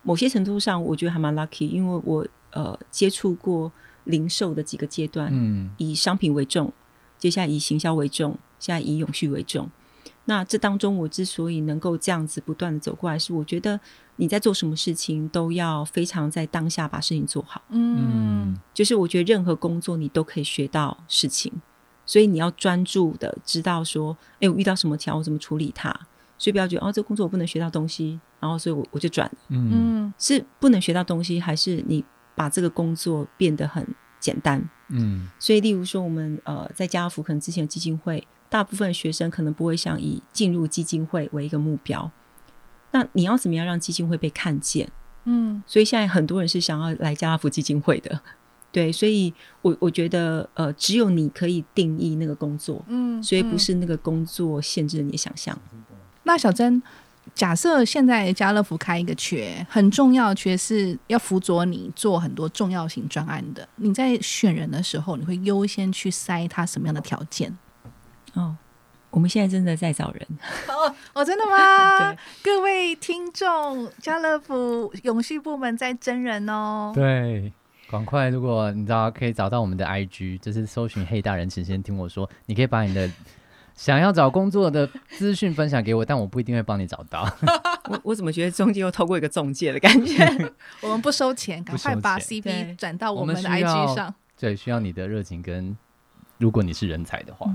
[0.02, 3.72] 某些程度上我觉得还蛮 lucky，因为我呃接触过
[4.06, 6.74] 零售的几个阶段，嗯，以商品为重，
[7.20, 9.70] 接下来以行销为重，现在以永续为重。
[10.30, 13.80] 那这当中，我之所以能够这样子不断的走过来，是我觉得
[14.18, 17.62] 你在做什么事情都要非常在当下把事情做好。
[17.70, 21.50] 嗯，就是我觉得任何工作你都可以学到事情，
[22.06, 25.98] 所以你要专注的知道说，哎，我遇到什么条，我怎么处理它。
[26.38, 29.32] 所以不要觉得哦，这个工作我不能学到东西，然后所以我我就转。
[29.48, 32.04] 嗯，是不能学到东西，还是你
[32.36, 33.88] 把这个工作变得很
[34.20, 34.62] 简单？
[34.90, 38.28] 嗯，所以例如说，我们呃在家福可能之前的基金会。
[38.50, 42.10] 大部分学生可能不会想以进入基金会为一个目标，
[42.92, 44.90] 那你要怎么样让基金会被看见？
[45.26, 48.22] 嗯，所以现在很多人是想要来家乐福基金会的，
[48.72, 55.58] 对，所以我我觉得呃，只有你可以定义那个工作，嗯，所以不是那个工作限制了你的想象。
[56.24, 56.82] 那小珍，
[57.36, 67.58] 假设现在家乐福开一个缺，很重要的缺是要辅佐你做很多重要型专案的，你在选人的时候，你会优先去筛他什么样的条件？
[68.38, 68.56] 哦，
[69.10, 70.28] 我们现在真的在找人
[70.70, 72.16] 哦哦，真的吗？
[72.44, 76.92] 各位听众，家乐福永续部门在真人哦。
[76.94, 77.52] 对，
[77.90, 83.10] 赶快，如果你知道可以找到我们的 IG，就是搜寻“黑大人”，请先听我说，你可以把你的
[83.76, 87.28] 想要找工作的资讯分享给我，但我不一定会帮你找到。
[87.90, 90.52] 我我怎么觉得中间又透过一个中介的感觉？
[90.82, 94.14] 我们不收钱，赶快把 CP 转到我们的 IG 上。
[94.40, 95.76] 对，需要你的热情跟。
[96.38, 97.52] 如果你是人才的话，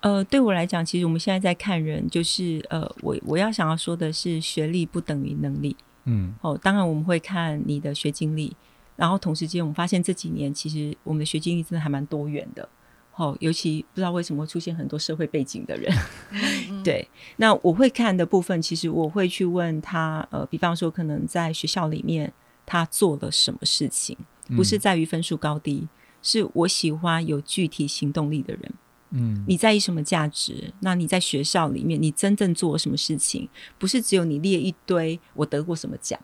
[0.00, 8.56] 呃，对我来讲，其实我们现在在看人，就是呃，我我要想要说的是，学历不等于能力，嗯，哦，当然我们会看你的学经历，
[8.96, 12.66] 然后同时间我们发现这几年其实我们的学经历真的还蛮多元的，
[13.16, 15.94] 哦，尤其不知道为什么会出现很多社会背景的人，
[16.82, 22.32] 对，那我会看的部分，其实我会去问他，呃，比方说可能在学校里面
[22.64, 24.16] 他做了什么事情，
[24.56, 25.86] 不是在于分数高低。
[26.22, 28.72] 是我喜欢有具体行动力的人。
[29.14, 30.72] 嗯，你在意什么价值？
[30.80, 33.46] 那你在学校里面，你真正做了什么事情？
[33.78, 36.18] 不是只有你列一堆我得过什么奖。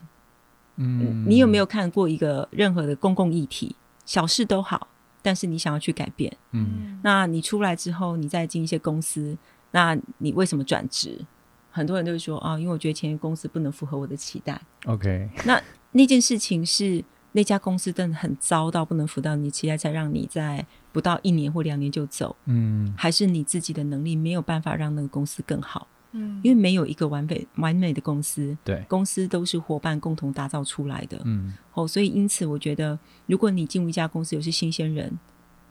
[0.77, 3.77] 嗯，你有没有看过一个任何的公共议题？
[4.07, 4.89] 小事都好，
[5.21, 6.35] 但是你想要去改变。
[6.53, 9.37] 嗯，那你出来之后，你再进一些公司，
[9.73, 11.27] 那你为什么转职？
[11.71, 14.59] 很多人都会说啊，因为我觉得前公司不能符合我的期待。
[14.87, 17.05] OK，那那件事情是。
[17.39, 22.35] 那家公司真的很糟到不能辅导你期待，才让你在不到一年或两年就走。
[22.47, 25.87] 嗯，还是你自己的能力没有办法让那个公司更好。
[26.11, 31.23] 嗯，因为没有一个完美完美的公司，对，公司都是伙伴共同打造出来的。
[31.27, 35.17] 嗯，哦，所以因此我觉得，如果你进入一家公司，有些新鲜人，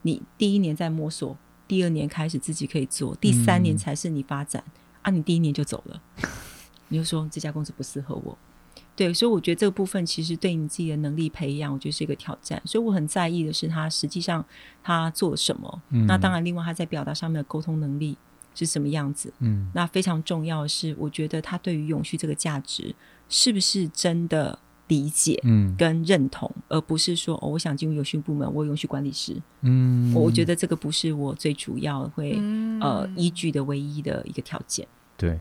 [0.00, 4.64] 你第一年在摸索，第二年开始自己可以做，第三年才是你发展
[5.02, 6.00] 啊，你第一年就走了，
[6.88, 8.38] 你就说这家公司不适合我。
[8.96, 12.60] 对，所以我觉得这个部分其实对你自己的能力培养，我觉得是一个挑战。
[12.64, 14.44] 所以我很在意的是他实际上
[14.82, 15.82] 他做什么。
[15.88, 18.16] 那当然，另外他在表达上面的沟通能力
[18.54, 19.32] 是什么样子。
[19.38, 22.94] 嗯，那非常重要的是，我觉得他对于永续这个价值
[23.28, 29.36] 是不是真的理解，嗯，跟认同，而不是说哦，我想进入永续部门，我永续管理师。
[29.60, 32.32] 嗯，我觉得这个不是我最主要会
[32.80, 34.86] 呃依据的唯一的一个条件。
[35.16, 35.38] 对。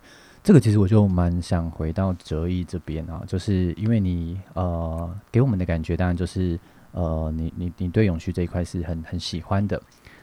[0.47, 6.57] 这个其实我就蛮想回到哲毅这边啊，就是因为你呃给我们的感觉，当然就是
[6.93, 9.81] 呃你你你对永续这一块是很很喜欢的，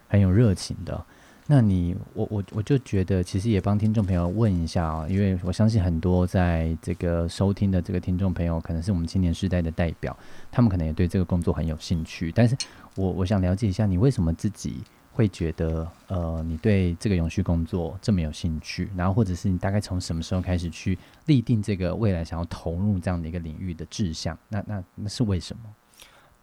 [0.08, 1.04] 很有热情的。
[1.46, 10.16] 那你我我我就觉得，其实也帮听众朋友问一下啊，因为我相信很多在这个收听的这个听众朋友，可能是我们青年时代的代表，
[10.50, 12.32] 他们可能也对这个工作很有兴趣。
[12.32, 12.56] 但是
[12.96, 14.78] 我我想了解一下，你为什么自己
[15.14, 18.90] 会觉得，呃，你对这个永续工作这么有兴趣？
[18.96, 24.36] 然后，或者是你大概从什么时候开始去立定这个未来想要投入这样的一个领域的志向？
[24.48, 25.62] 那那那是为什么？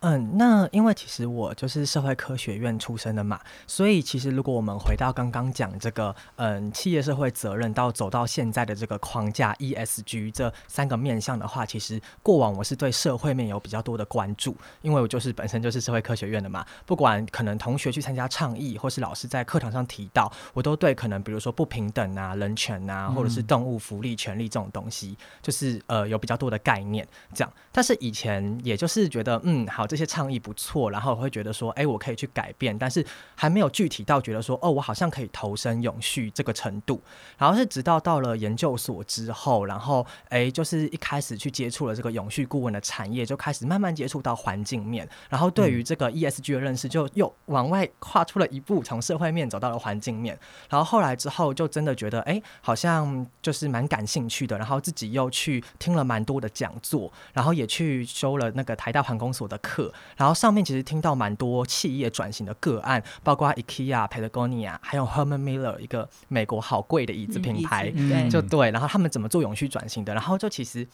[0.03, 27.53] 嗯，那因为其实我就是社会科学院出身的嘛，所以其实如果我们回到刚刚讲这个，嗯，企业社会责任到走到现在的这个框架 ESG 这三个面向的话，其实过往我是对社会面有比较多的关注，因为我就是本身就是社会科学院的嘛，不管可能同学去参加倡议，或是老师在课堂上提到，我都对可能比如说不平等啊、人权啊，或者是动物福利权利这种东西，就是呃有比较多的概念这样。
[27.71, 29.85] 但是以前也就是觉得，嗯，好。
[29.91, 37.01] 这些倡议不错，然后会觉得说，哎，我可以去改变，但是还没有具体到觉得说，哦，我好像可以投身永续这个程度。
[37.37, 50.39] 然后是直到到了研究所之后，然后哎，就是一开始去接触了这个永续顾问的产业，就开始慢慢接触到环境面，然后对于这个 ESG 的认识就又往外跨出了一步，从社会面走到了环境面。
[50.69, 59.80] 然后后来之后就真的觉得，哎，好像就是蛮感兴趣的，然后自己又去听了蛮多的讲座，然后也去修了那个台大环工所的课。
[60.17, 67.91] 然后上面其实听到蛮多企业转型的个案，包括 IKEA、Patagonia，还有 Herman Miller 一个美国好贵的椅子品牌，
[68.29, 68.71] 就对。
[68.71, 70.13] 然后他们怎么做永续转型的？
[70.13, 70.85] 然后就其实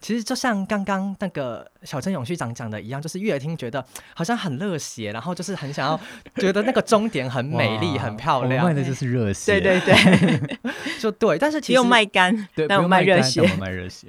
[0.00, 5.98] 其实就像刚刚那个小陈永续长讲的一样，就是越听觉得好像很热血，然后就是很想要
[6.36, 8.66] 觉得那个终点很美丽、很漂亮。
[8.66, 10.58] 卖的就是热血，对对对，
[11.00, 11.38] 就对。
[11.38, 14.08] 但是其实用卖干，对，但我卖热血，卖热血。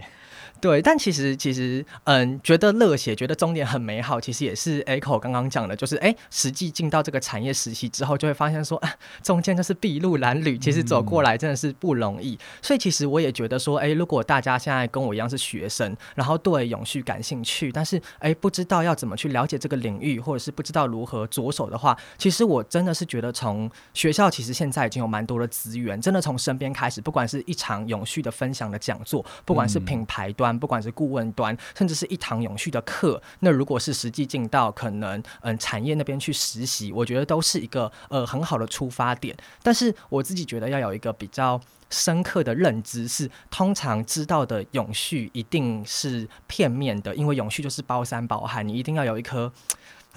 [0.60, 8.92] 对，但其实其实，嗯，觉得热血，觉得终点很美好，其实也是 Echo 刚刚讲的，就是哎，实际进到这个产业实习之后，就会发现说，啊
[9.22, 12.38] 中间就是筚路蓝缕，其实走过来真的是不容易。
[12.62, 30.47] 所以其实我也觉得说，哎，如果大家现在跟我一样是学生，然后对永续感兴趣，但是哎，不知道要怎么去了解这个领域，或者是不知道如何着手的话，其实我真的是觉得从学校其实现在已经有蛮多的资源，真的从身边开始，不管是一场永续的分享的讲座，不管是品牌端。
[30.58, 39.36] 不管是顾问端，甚至是一堂永续的课，那如果是实际进到可能嗯产业那边去实习，我觉得都是一个呃很好的出发点。
[39.64, 49.52] 但是我自己觉得要有一个比较深刻的认知，是通常知道的永续一定是片面的，因为永续就是包山包海，你一定要有一颗。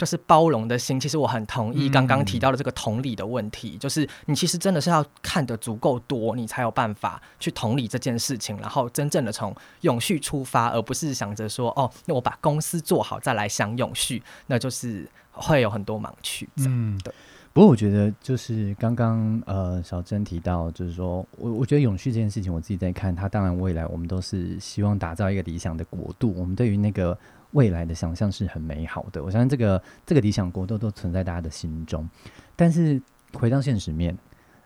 [0.01, 16.49] 就是包容的心，其实我很同意刚刚提到的这个同理的问题，就是你其实真的是要看得足够多，你才有办法去同理这件事情，然后真正的从永续出发，而不是想着说哦，那我把公司做好再来想永续，那就是会有很多盲区。
[16.57, 17.13] 嗯，对。
[17.53, 27.19] 不过我觉得就是刚刚呃小珍提到，就是说我我觉得永续这件事情，我自己在看，它当然未来我们都是希望打造一个理想的国度，我们对于那个。
[27.53, 32.09] 未来的想象是很美好的，我相信这个这个理想国都都存在大家的心中。
[32.55, 33.01] 但是
[33.33, 34.17] 回到现实面，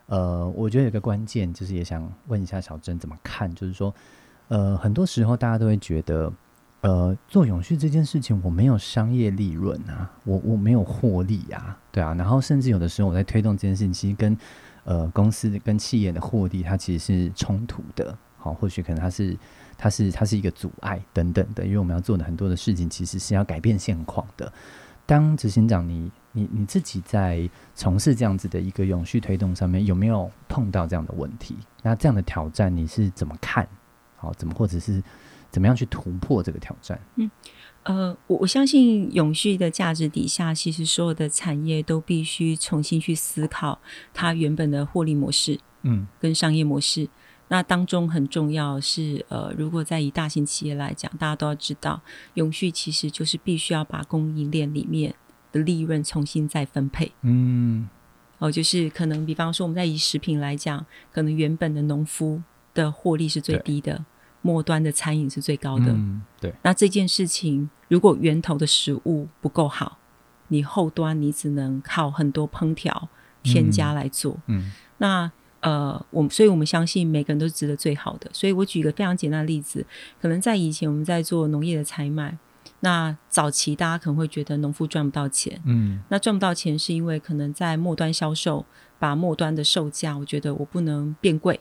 [0.07, 3.95] 呃，我觉得有个关键就是也想问一下小珍怎么看，就是说，
[4.49, 6.33] 呃，很多时候大家都会觉得，
[6.83, 14.37] 呃，做永续这件事情我没有商业利润啊，我我没有获利呀，对啊，然后甚至有的时候我在推动这件事情，其实跟
[14.85, 19.35] 呃公司跟企业的获利它其实是冲突的，好，或许可能它是。
[19.77, 24.53] 它是它是一个阻碍等等的，因为我们要做的很多的事情其实是要改变现况的。
[25.07, 31.55] 当执行长，你你你自己在从事这样子的一个永续推动上面，有没有碰到这样的问题？
[31.83, 33.69] 那这样的挑战你是怎么看？
[34.17, 35.03] 好，怎么或者是
[35.51, 36.99] 怎么样去突破这个挑战？
[37.17, 37.31] 嗯，
[37.83, 43.79] 呃，我我相信永续的价值底下，其实所有的产业都必须重新去思考
[44.15, 47.07] 它原本的获利模式，嗯，跟商业模式。
[47.49, 52.01] 那当中很重要是，呃，如果在以大型企业来讲，大家都要知道，
[52.35, 55.15] 永续其实就是必须要把供应链里面
[55.53, 57.13] 的利润重新再分配。
[57.21, 57.87] 嗯，
[58.39, 64.05] 哦，就是可能比方说，我们在以食品来讲，可能原本的农夫的获利是最低的，
[64.41, 65.93] 末端的餐饮是最高的。
[65.93, 66.55] 嗯，对。
[66.63, 69.99] 那这件事情，如果源头的食物不够好，
[70.49, 73.11] 你后端你只能靠很多烹调
[73.43, 74.39] 添加来做。
[74.47, 75.31] 嗯，那。
[75.65, 78.31] 呃，我所以，我们相信每个人都是值得最好的。
[78.35, 79.85] 所以我举一个非常简单的例子，
[80.21, 82.37] 可能在以前我们在做农业的采买，
[82.81, 88.67] 那早期大家可能会觉得农夫赚不到钱，嗯，那赚不到钱是因为可能在末端销售，
[88.99, 91.59] 把末端的售价，我觉得我不能变贵，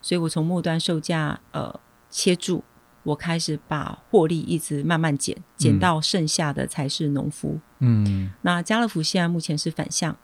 [0.00, 2.62] 所以我从末端售价呃切住，
[3.02, 10.16] 我开始把获利一直慢慢减，减到剩下的才是农夫，嗯，那家乐福现在目前是反向。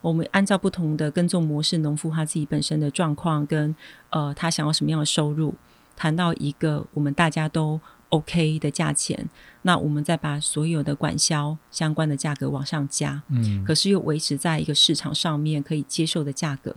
[0.00, 3.74] 我们按照不同的耕种模式，农夫他自己本身的状况跟
[4.10, 5.54] 呃他想要什么样的收入，
[5.96, 7.80] 谈到一个我们大家都
[8.10, 9.28] OK 的价钱，
[9.62, 16.74] 那我们再把所有的管销相关的价格往上加，嗯，可是又维持在一个市场上面可以接受的价格。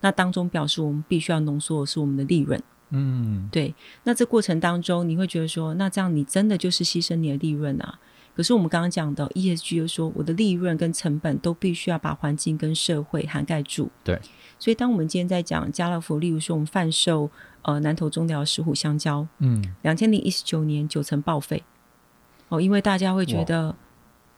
[0.00, 2.60] 那当中表示我们必须要浓缩的是我们的利润，
[2.90, 3.74] 嗯，对。
[4.04, 7.98] 那这过程当中，你会觉得说，那这样你真的就是牺牲你的利润啊？
[8.34, 13.90] 可是我们刚刚讲的 ESG 又说，我的利润跟成本都必须要把环境跟社会涵盖住。
[14.02, 14.18] 对。
[14.58, 17.28] 所以当我们今天在讲家乐福，例如说我们贩售
[17.62, 21.62] 呃南投中寮石虎香蕉，嗯，两千零一十九年九成报废，
[22.48, 23.74] 哦，因为大家会觉得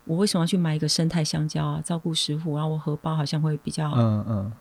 [0.05, 1.81] 我为什么要去买一个生态香蕉啊？
[1.85, 4.53] 照顾石虎，然后我荷包好像会比较嗯嗯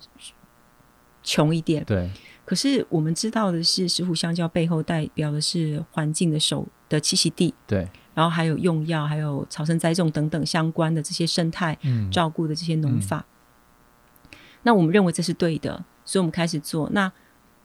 [1.23, 1.83] 穷一点。
[1.85, 2.11] 对。
[2.45, 7.53] 可是我们知道的是，石虎香蕉背后代表的是环境的守的栖息地。
[7.65, 7.87] 对。
[8.13, 11.77] 然后还有用药，还有草生栽种等等相关的这些生态
[12.11, 13.25] 照顾的这些农法。
[14.63, 16.89] 那我们认为这是对的，所以我们开始做。
[16.91, 17.11] 那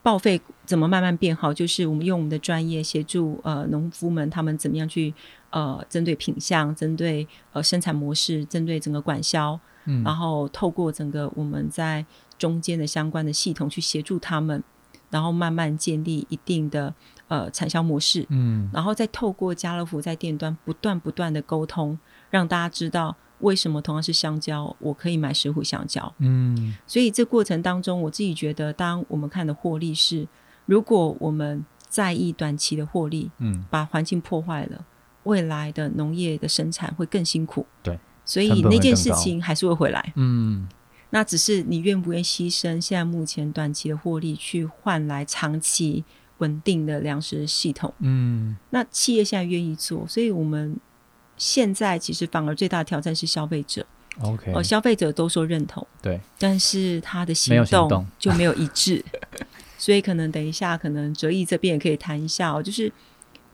[0.01, 1.53] 报废怎么慢慢变好？
[1.53, 5.13] 就是我们用我们的专业协助呃农夫们，他们怎么样去
[5.51, 12.05] 呃针对品相、针对呃生产模式、针对整个管销，嗯，然后透过整个我们在
[12.37, 14.63] 中间的相关的系统去协助他们，
[15.09, 16.93] 然后慢慢建立一定的。
[17.29, 21.97] 呃，产销模式，嗯，然后再透过家乐福在店端不断不断的沟通，
[22.31, 30.27] 让大家知道为什么同样是香蕉，我可以买十虎香蕉，嗯，所以这过程当中，我自己觉得，当我们看的获利是，
[30.65, 34.83] 如果我们在意短期的获利，嗯，把环境破坏了，
[35.25, 40.67] 未来的农业的生产会更辛苦，对，所以那件事情还是会回来，嗯，
[41.11, 46.03] 那只是你愿不愿意牺牲现在目前短期的获利，去换来长期。
[46.39, 50.75] 稳定的粮食系统，嗯，那企业现在愿意做，所以我们
[51.37, 53.85] 现在其实反而最大的挑战是消费者
[54.21, 59.03] ，OK，哦，消费者都说认同，对，但是他的行动就没有一致，
[59.77, 62.91] 所以可能等一下，可能哲毅这边也可以谈一下哦，就是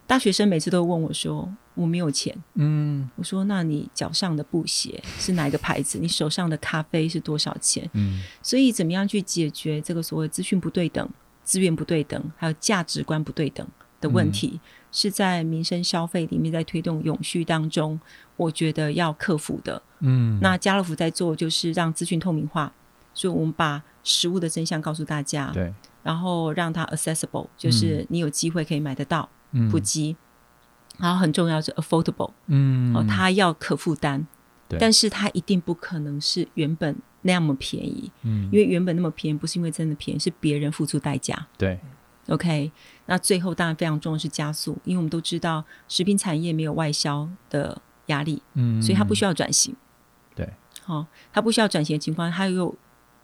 [0.07, 5.97] 大学生每次都问我说我没有钱，嗯，我说那你脚上的布鞋是哪一个牌子？
[5.99, 7.89] 你手上的咖啡是多少钱？
[7.93, 11.09] 嗯，所以怎么样去解决这个所谓资讯不对等？
[11.45, 13.65] 资源不对等，还有价值观不对等
[14.01, 14.59] 的问题，
[14.91, 17.97] 是在民生消费里面，在推动永续当中，
[18.35, 19.81] 我觉得要克服的。
[19.99, 22.73] 嗯，那家乐福在做，就是让资讯透明化，
[23.13, 25.73] 所以我们把食物的真相告诉大家，对，
[26.03, 29.29] 然后让它 accessible，就是你有机会可以买得到，
[29.71, 30.17] 普及，
[30.97, 34.27] 然后很重要是 affordable，嗯，哦，它要可负担，
[34.79, 36.97] 但是它一定不可能是原本。
[37.25, 41.47] 那么便宜，嗯，因为原本那么便宜，不是因为真的便宜，是别人付出代价。
[41.57, 41.79] 对
[42.27, 42.71] ，OK，
[43.07, 49.75] 那最后当然非常重要是加速，因为我们都知道食品产业没有外销的压力，嗯，所以它不需要转型。
[50.35, 50.47] 对，
[50.83, 52.75] 好，它不需要转型的情况，它又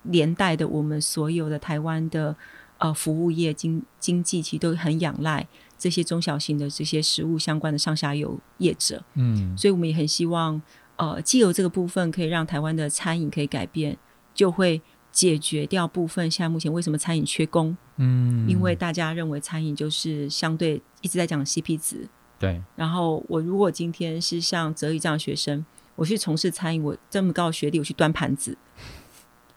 [0.02, 2.36] 连带的我们所有的台湾的
[2.80, 5.48] 呃服务业经经济其实都很仰赖
[5.78, 10.60] 这些中小型的这些食物相关的上下游业者，嗯，所以我们也很希望。
[11.02, 13.98] 呃，既有这个部分可以让台湾的餐饮可以改变，
[14.36, 14.80] 就会
[15.12, 17.76] 解决掉部分现在目前为什么餐饮缺工？
[17.98, 22.08] 嗯，因为大家认为餐饮就是相对一直在讲 CP 值。
[22.38, 22.62] 对。
[22.76, 28.56] 然后我如果今天是像泽宇这样的学生，我去从事餐饮，我这么高学历，我去端盘子。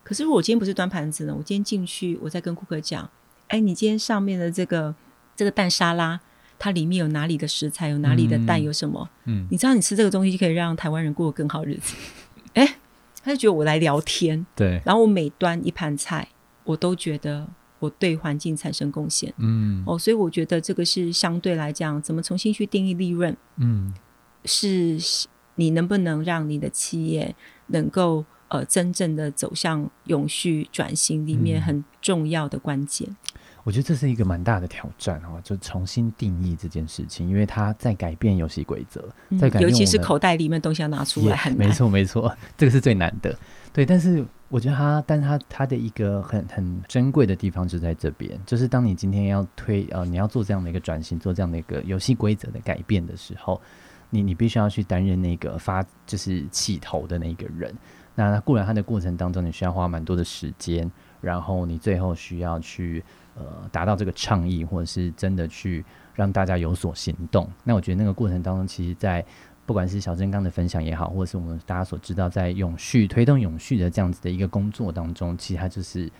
[0.02, 1.34] 可是如果我今天不是端盘子呢？
[1.36, 3.10] 我今天进去，我在跟顾客讲
[3.48, 4.94] ：“哎，你今天上面的这个
[5.36, 6.20] 这个蛋沙拉。”
[6.58, 9.08] 它里面有哪里的食材，有哪里的蛋，有什么？
[9.24, 11.94] 嗯，你知道你吃这个东西就可以让台湾人过得更好日子。
[12.54, 12.76] 哎，
[13.22, 14.80] 他就觉得我来聊天，对。
[14.84, 16.28] 然后我每端一盘菜，
[16.64, 17.46] 我都觉得
[17.78, 19.32] 我对环境产生贡献。
[19.38, 23.36] 嗯，哦，所以我觉得这个是相对来讲，怎么重新去定义利润？
[23.56, 23.92] 嗯，
[24.44, 24.98] 是
[25.56, 27.34] 你能不能让你的企业
[27.68, 33.16] 能够呃真正的走向永续转型里面很重要的关键。
[33.64, 39.00] 我觉得这是一个蛮大的挑战哦，就重新定义这件事情，因为它在改变游戏规则，
[39.40, 43.34] 在改变，尤其是口袋里面东西要拿出来，没错没错，这个是最难的。
[43.72, 53.58] 对，但是我觉得它，但是它它的一个很很珍贵的地方就在这边，就是当你今天要推呃你要做这样的一个转型，做这样的一个游戏规则的改变的时候，
[54.10, 57.74] 你你必须要去担任那个发就是起头的那个人。
[58.14, 60.88] 那固然它的过程当中，你需要花蛮多的时间，
[61.22, 63.02] 然后你最后需要去。
[63.36, 67.48] 呃，达到这个倡议，或者是真的去让大家有所行动。
[67.64, 69.24] 那我觉得那个过程当中，其实，在
[69.66, 76.10] 不管是小珍刚的分享也好，或者是我们大家所知道，在永续推动永续的这样子的一个工作当中，其实它就是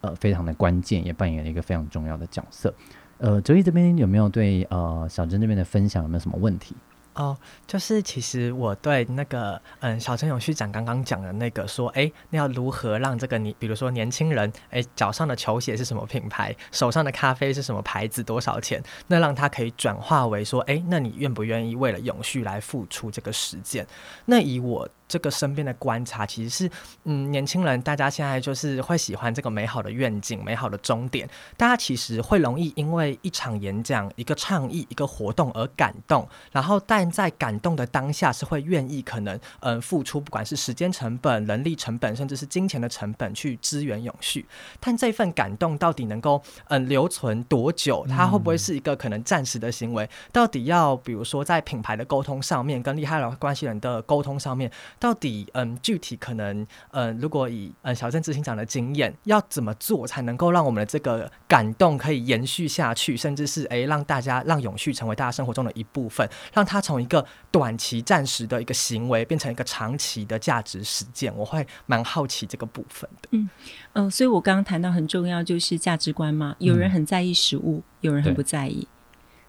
[0.00, 2.74] 呃非常的关键，也扮演了一个非常重要的角色。
[3.18, 6.76] 呃，哲毅这边有没有对呃小珍这边的分享有没有什么问题？
[7.18, 18.80] 哦，就是其实我对那个嗯，小陈永续长刚刚讲的那个说，哎，那要如何让这个你，比如说年轻人，哎，脚上的球鞋是什么品牌，手上的咖啡是什么牌子，多少钱？
[19.08, 23.84] 那让他可以转化为说，哎，那你愿不愿意为了永续来付出这个实践？
[24.24, 24.88] 那以我。
[25.08, 26.70] 这个身边的观察其实是，
[27.04, 31.28] 嗯，年轻人大家现在就是会喜欢这个美好的愿景、美好的终点。
[31.56, 44.44] 大家其实会容易因为一场演讲、一个倡议、一个活动而感动，然后但在感动的当下是会愿意可能嗯付出，不管是时间成本、人力成本，甚至是金钱的成本去支援永续。
[44.78, 48.06] 但这份感动到底能够嗯留存多久？
[48.06, 50.08] 它会不会是一个可能暂时的行为？
[50.30, 54.70] 到底要比如说在品牌的沟通上面，跟利害关系人的沟通上面？
[54.98, 73.28] 到底嗯，具体可能嗯，如果以嗯小镇执行长的经验，要怎么做才能够让我们的这个感动可以延续下去，甚至是诶让大家让永续成为大家生活中的一部分，让它从一个短期暂时的一个行为变成一个长期的价值实践，我会蛮好奇这个部分的。
[73.32, 73.48] 嗯
[73.94, 78.86] 嗯，所以我刚刚谈到很重要就是价值观嘛，有人很在意食物，有人很不在意。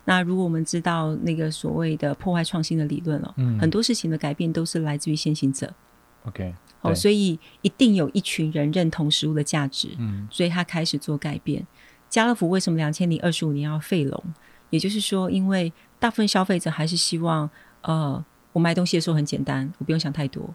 [0.10, 5.72] 那如果我们知道那个所谓的破坏创新的理论了，嗯，很多事情的改变都是来自于先行者。
[6.24, 6.52] OK，
[6.82, 11.64] 哦，所以一定有一群人认同食物的价值，嗯，所以他开始做改变。
[12.10, 14.24] 家乐福为什么两千零二十五年要废龙？
[14.72, 17.48] 也就是说，因为大部分消费者还是希望，
[17.84, 20.52] 呃，我买东西的时候很简单，我不用想太多。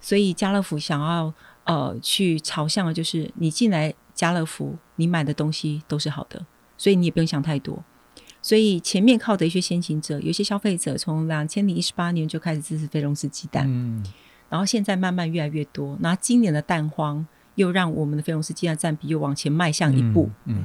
[0.00, 1.34] 所以家乐福想要
[1.64, 6.46] 呃去朝向的就是，你进来家乐福，你买的东西都是好的，
[6.78, 7.82] 所以你也不用想太多。
[8.44, 14.04] 所以前面靠的一些先行者，有些消费者从两千零一十八年就开始支持菲龙斯鸡蛋，嗯，
[14.50, 15.96] 然后现在慢慢越来越多。
[16.00, 20.62] 那今年的蛋荒又让我们的菲龙斯鸡蛋占比又往前迈向一步，嗯，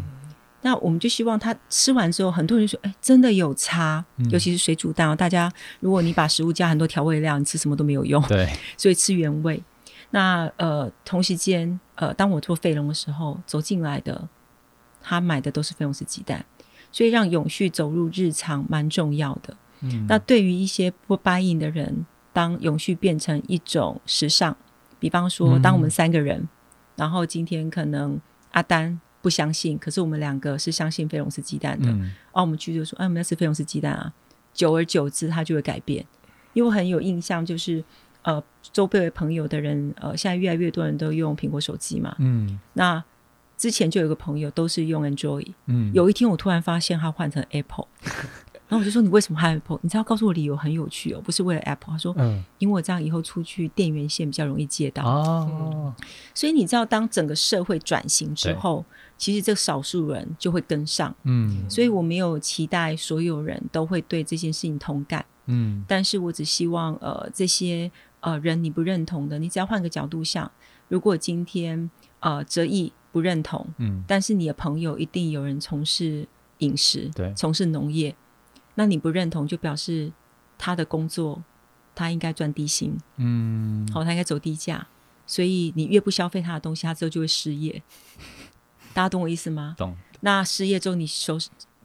[0.61, 5.15] 那我们就希望他吃完之后，很多人说，哎，真的有差，尤其是水煮蛋哦。
[5.15, 5.49] 大家
[5.79, 9.63] 如果你把食物加很多调味料，你吃什么都没有用，对， 所以吃原味。
[10.09, 14.27] 那呃，同时间呃，当我做费龙的时候，走进来的
[15.01, 16.45] 他买的都是菲龙斯鸡蛋。
[16.91, 19.55] 所以让永续走入日常蛮重要的。
[19.81, 24.55] 嗯，那对于一些不答应的人，当永续变成一种时尚，
[24.99, 26.47] 比方说，当我们三个人，
[26.95, 28.19] 然后今天可能
[28.51, 31.89] 阿丹不相信，可是我们两个是相信菲龙是鸡蛋的，
[32.31, 34.11] 哦，我们去就说，哎，我们要吃菲龙是鸡蛋啊。
[34.53, 36.05] 久而久之，它就会改变。
[36.53, 37.83] 因为我很有印象，就是
[38.23, 42.15] 呃，周边的朋友的人，呃，现在越来越多人都用苹果手机嘛。
[42.19, 43.03] 嗯，那。
[43.59, 47.85] 之前就有个朋友都是用 Android，嗯，有一天我突然发现他换成 Apple，
[48.69, 49.77] 然后我就说你为什么换 Apple？
[49.81, 55.03] 你知道告诉我理由很有趣哦，不是为了 Apple，他说，嗯，因为我这样以后出去电源线比较容易接到。
[55.03, 55.93] 哦，
[56.33, 58.85] 所以你知道当整个社会转型之后，
[59.17, 67.91] 其实这少数人就会跟上，嗯，所以我没有期待所有人都会对这件事情同感，嗯，但是我只希望呃这些
[68.21, 70.49] 呃人你不认同的，你只要换个角度想，
[70.87, 71.89] 如果今天
[72.19, 72.93] 呃折翼。
[73.11, 76.27] 不认同，嗯，但是你的朋友一定有人从事
[76.59, 78.15] 饮食，对，从事农业，
[78.75, 80.11] 那你不认同，就表示
[80.59, 81.43] 他的工作
[81.95, 84.87] 他应该赚低薪，嗯，好，他应该走低价，
[85.25, 87.81] 所以你越不消费他的东西，他之后就会失业。
[88.93, 89.73] 大家懂我意思吗？
[89.75, 89.97] 懂。
[90.21, 91.35] 那失业之后，你手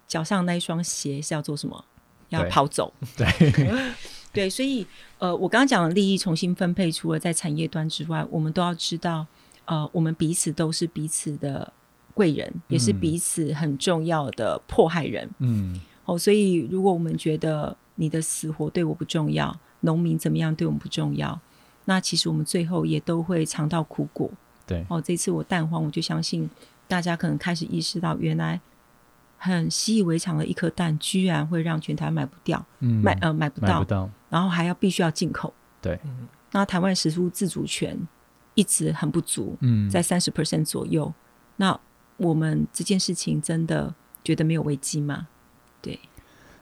[0.07, 1.83] 脚上那一双鞋是要做什么？
[2.29, 2.93] 要跑走。
[3.17, 3.73] 对，
[4.31, 9.27] 对，所以呃，我刚刚讲的利益重新分配，除了在产业端之外，我们都要知道。
[9.67, 11.73] 呃，我们彼此都是彼此的
[12.13, 15.29] 贵人，也是彼此很重要的迫害人。
[15.39, 21.41] 嗯，哦，所以如果我们觉得你的死活对我不重要，农民怎么样对我们不重要，
[21.87, 24.31] 那其实我们最后也都会尝到苦果。
[24.67, 26.49] 对，哦，这次我蛋黄，我就相信
[26.87, 28.61] 大家可能开始意识到，原来
[29.39, 33.85] 很习以为常的一颗蛋，居然会让全台买不掉，嗯买呃买不到，
[34.29, 35.53] 然后还要必须要进口。
[35.81, 35.99] 对，
[36.53, 37.99] 那台湾食物自主权。
[38.55, 41.13] 一直很不足，嗯，在三十 percent 左右。
[41.57, 41.79] 那
[42.17, 45.29] 我们这件事情真的觉得没有危机吗？
[45.83, 45.99] 对，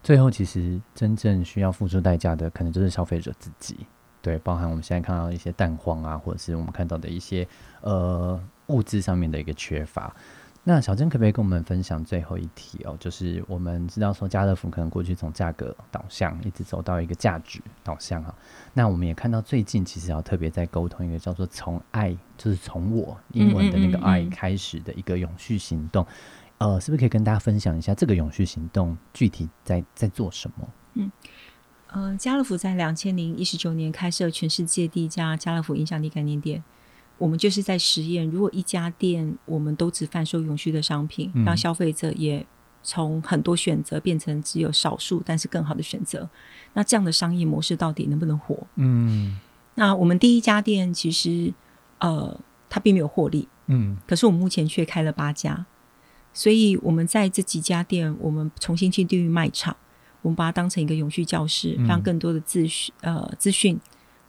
[0.03, 3.87] 最后其实真正需要付出代价的，可能就是消费者自己。
[4.21, 7.47] 对，包含我们现在看到一些蛋黄啊，或者是我们看到的一些
[7.81, 10.15] 呃物质上面的一个缺乏。
[10.65, 12.97] 那小珍可不可以跟我们分享最后一题哦？
[13.01, 18.33] 就是我们知道说家乐福可能过去从价格导向一直走到一个价值导向哈。
[18.73, 26.07] 那我们也看到最近其实要特别在沟通一个叫做从爱，就是从我英文的那个爱开始的一个永续行动。
[26.59, 30.69] 呃，是不是可以跟大家分享一下这个永续行动具体在在做什么？
[30.95, 31.11] 嗯
[31.95, 36.63] 嗯，家乐福在两千零一十九年开设全世界第一家家乐福影响力概念店。
[37.19, 42.45] 我们就是在实验，如果一家店我们都只贩售永续的商品，让消费者也
[42.83, 46.29] 从很多选择变成只有少数但是更好的选择。
[46.73, 48.59] 那这样的商业模式到底能不能活？
[48.77, 49.39] 嗯，
[49.77, 51.53] 那我们第一家店其实
[51.99, 55.65] 呃，它并没有获利，嗯，可是我们目前却开了八家，
[56.33, 59.77] 所以我们在这几家店，我们重新去定义卖场，
[60.23, 63.79] 我们把它当成一个永续教室，让更多的资讯呃资讯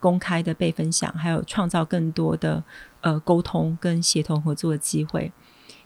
[0.03, 2.61] 公开的被分享，还有创造更多的
[2.99, 5.31] 呃沟通跟协同合作的机会。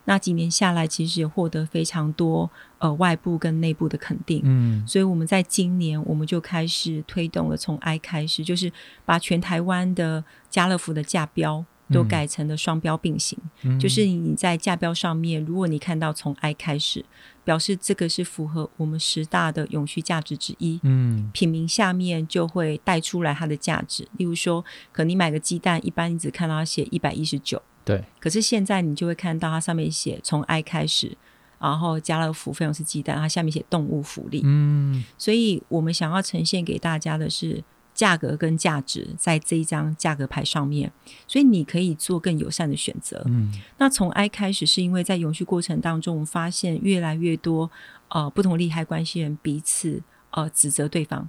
[0.05, 2.49] 那几年下来，其实也获得非常多
[2.79, 4.41] 呃外部跟内部的肯定。
[4.43, 8.71] 嗯，所以我们在今年我们就开始推动了从 I 开始，就是
[9.05, 13.37] 把全台湾的家乐福的价标都改成了双标并行。
[13.63, 17.05] 嗯，就是你在价标上面，如果你看到从 I 开始，
[17.43, 20.79] 表示这个是符合我们十大的永续价值之一。
[20.83, 24.07] 嗯，品名下面就会带出来它的价值。
[24.17, 24.61] 例如说，
[24.91, 27.61] 可能你买个鸡蛋，一般你只看到它写一百一十九。
[27.85, 31.17] 对，可是现在你就会看到它上面写从 I 开始，
[31.57, 34.41] 然后家乐福费用是鸡蛋，它下面写动物福利。
[34.43, 37.63] 嗯，所以我们想要呈现给大家的是
[37.97, 40.91] 价格跟价值在这一张价格牌上面，
[41.27, 43.23] 所以你可以做更友善的选择。
[43.25, 47.71] 嗯，那从 I 开始是因为在永续过程当中，我们发现越来越多
[48.09, 51.27] 呃不同利害关系人彼此呃指责对方。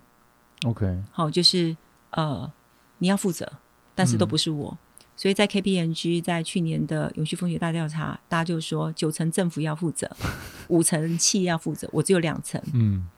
[0.66, 1.74] OK，好，就是
[2.10, 2.52] 呃
[2.98, 3.50] 你要负责，
[3.94, 4.76] 但是都不是我。
[5.16, 10.08] 所以在 KPMG 在去年的永续风险大调查，大家就说九成政府要负责，
[10.68, 12.62] 五成企业要负责，我只有两层。
[12.74, 13.08] 嗯，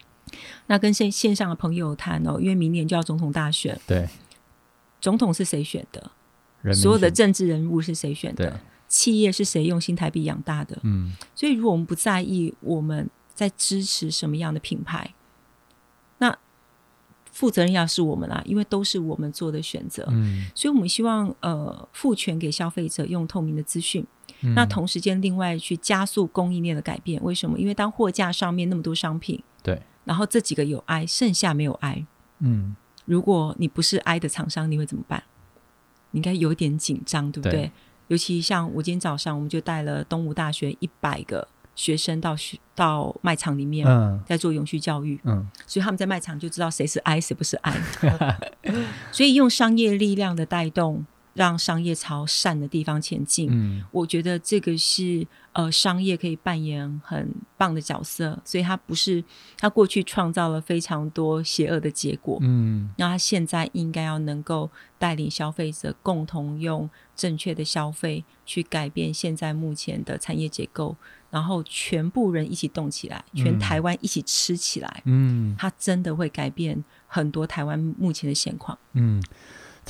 [0.66, 4.08] 那跟线线上的朋友谈哦，因为明年就要总统大选，对，
[5.00, 6.10] 总统是谁选的？
[6.74, 8.60] 所有的政治人物是谁选的？
[8.88, 10.78] 企业是谁用新台币养大的？
[10.82, 15.14] 嗯，所以如果我们不在意我们在支持什么样的品牌，
[16.18, 16.36] 那。
[17.32, 24.04] 负责任要是我们啦，因为都是我们做的选择，嗯，所以我们希望呃赋权给消费者用透明的资讯，
[24.54, 27.22] 那同时间另外去加速供应链的改变。
[27.22, 27.58] 为什么？
[27.58, 32.06] 因为当货架上面那么多商品，对，然后这几个有 I，剩下没有 I，
[32.38, 32.74] 嗯，
[33.04, 35.22] 如果你不是 I 的厂商，你会怎么办？
[36.12, 37.70] 你应该有点紧张，对不对？
[38.08, 41.46] 尤其像我今天早上，我们就带了东吴大学一百个。
[41.76, 43.86] 学生到学到卖场里面，
[44.26, 47.80] 在做永续教育，嗯，所以他们在卖场就知道谁是 I，谁不是 I，
[49.10, 51.06] 所以用商业力量的带动。
[51.34, 59.22] 让商业朝善的地方前进，嗯，我觉得这个是呃，商业可以扮演很棒的角色，所以它不是
[59.56, 70.96] 它过去创造了非常多邪恶的结果，嗯，那它现在应该要能够带领消费者共同用正确的消费去改变现在目前的产业结构，
[71.30, 79.22] 然后全部人一起动起来，全台湾一起吃起来，嗯，它真的会改变很多台湾目前的现况，嗯。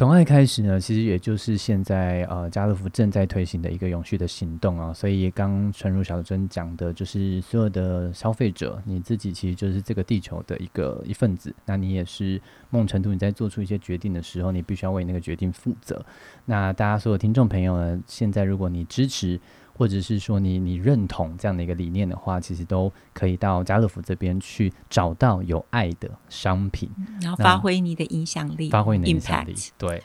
[0.00, 12.40] 从爱开始呢，其实也就是现在呃家乐福正在推行的一个永续的行动啊，所以刚陈如小珍讲的，就是所有的消费者，你自己其实就是这个地球的一个一份子，那你也是
[12.70, 16.02] 梦成都你在做出一些决定的时候，你必须要为那个决定负责。
[16.46, 19.38] 那大家所有听众朋友呢，现在如果你支持。
[19.80, 26.90] 或者是说你你认同这样的一个理念的话，其实都可以到家乐福这边去找到有爱的商品，
[27.22, 30.02] 然后发挥你的影响力，发挥你的影响力，对。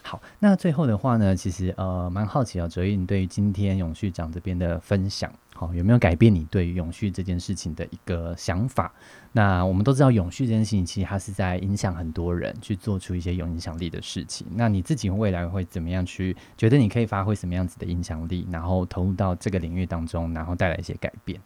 [0.00, 8.92] 好，那最后的话呢，其实呃蛮好奇啊，哲毅，你对于今天永续长这边的分享，好有没有改变你对于永续这件事情的一个想法？
[9.32, 14.46] 那我们都知道永续这件事情，其实它是在影响很多人去做出一些有影响力的事情。
[14.54, 21.40] 那你自己未来会怎么样去觉得你可以发挥什么样子的影响力，然后投入到这个领域当中，然后带来一些改变？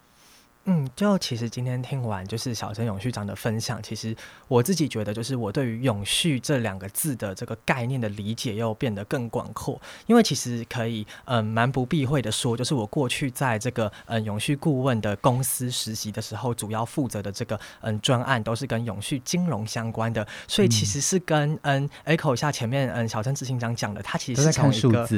[0.64, 4.14] 嗯，就其实今天听完就是小陈永续长的分享，其实
[4.46, 9.80] 我自己觉得，就是我对于永续这两个字的这个概念的理解又变得更广阔。
[10.06, 25.08] 因为其实可以，嗯，蛮不避讳的说，就是我过去在这个嗯永续顾问的公司实习的时候，主要负责的这个嗯专案都是跟永续金融相关的，所以其实是跟嗯 echo 一下前面嗯小陈执行长讲的，他其实是从一个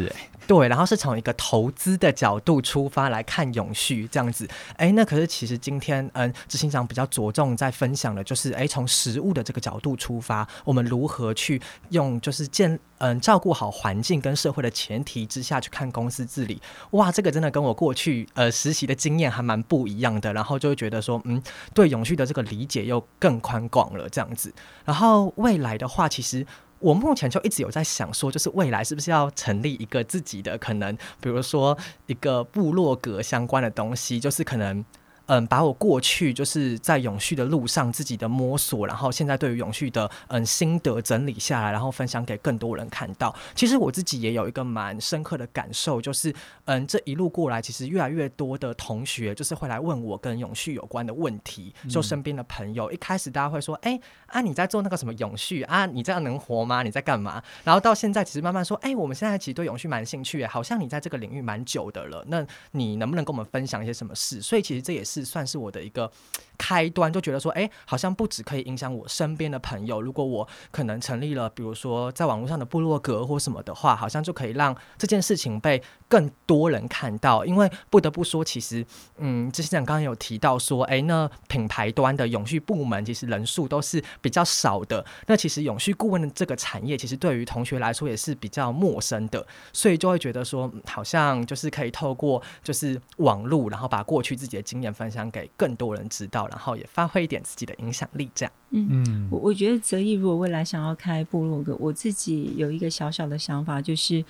[0.47, 4.49] 对，然后是从一个投资的角度出发来看永续这样子。
[4.79, 5.34] 哎，那可是。
[5.35, 11.61] 其实今天，嗯，执行长比较着重在分享的，就是哎，从食物的这个角度出发，我们如何去
[11.91, 16.63] 用，就是建，嗯，照顾好环境跟社会的前提之下去看公司治理。
[16.93, 20.33] 哇，这个真的跟我过去呃实习的经验还蛮不一样的。
[20.33, 21.43] 然后就会觉得说，嗯，
[21.75, 24.55] 对永续的这个理解又更宽广了这样子。
[24.85, 26.47] 然后未来的话，其实。
[26.81, 34.85] 我目前就一直有在想说，就是未来是不是要成立一个自己的可能，比如说一个部落格相关的东西，就是可能
[35.27, 43.35] 嗯，把我过去就是在永续的路上自己的摸索，然后现在对于永续的嗯心得整理下来，然后分享给更多人看到。
[43.55, 46.35] 其实我自己也有一个蛮深刻的感受，就是
[46.67, 51.73] 嗯这一路过来，其实越来越多的同学就是会来问我跟永续有关的问题。
[51.89, 55.87] 就身边的朋友，一开始大家会说：“哎啊，你在做那个什么永续啊？
[55.87, 56.83] 你这样能活吗？
[56.83, 62.25] 你在干嘛？”然后到现在，其实慢慢说：“哎，我们现在其实对永续蛮兴趣，好像你在这个领域蛮久的了。
[62.29, 66.11] 那你能不能跟我们分享一些什么事？”所以其实这也是是算是我的一个
[66.59, 77.45] 开端，就觉得说：“哎，好像不止可以影响我身边的朋友，如果我可能成立了，比如说在网络上的部落格或什么的话，好像就可以让这件事情被更多人看到。
[77.45, 78.85] 因为不得不说，其实
[79.19, 85.05] 嗯，之前刚刚有提到说，哎，那品牌端的永续部门其实人数都是比较少的。
[85.27, 98.31] 那其实永续顾问的这个产业，其实对于同学来说也是比较陌生的，所以就会觉得说，好像就是可以透过就是网络，然后把过去自己的经验分享给更多人知道，然后也发挥一点自己的影响力。
[98.35, 104.25] 这样，嗯，我我觉得泽毅如果未来想要开部落格，我自己有一个小小的想法，就是，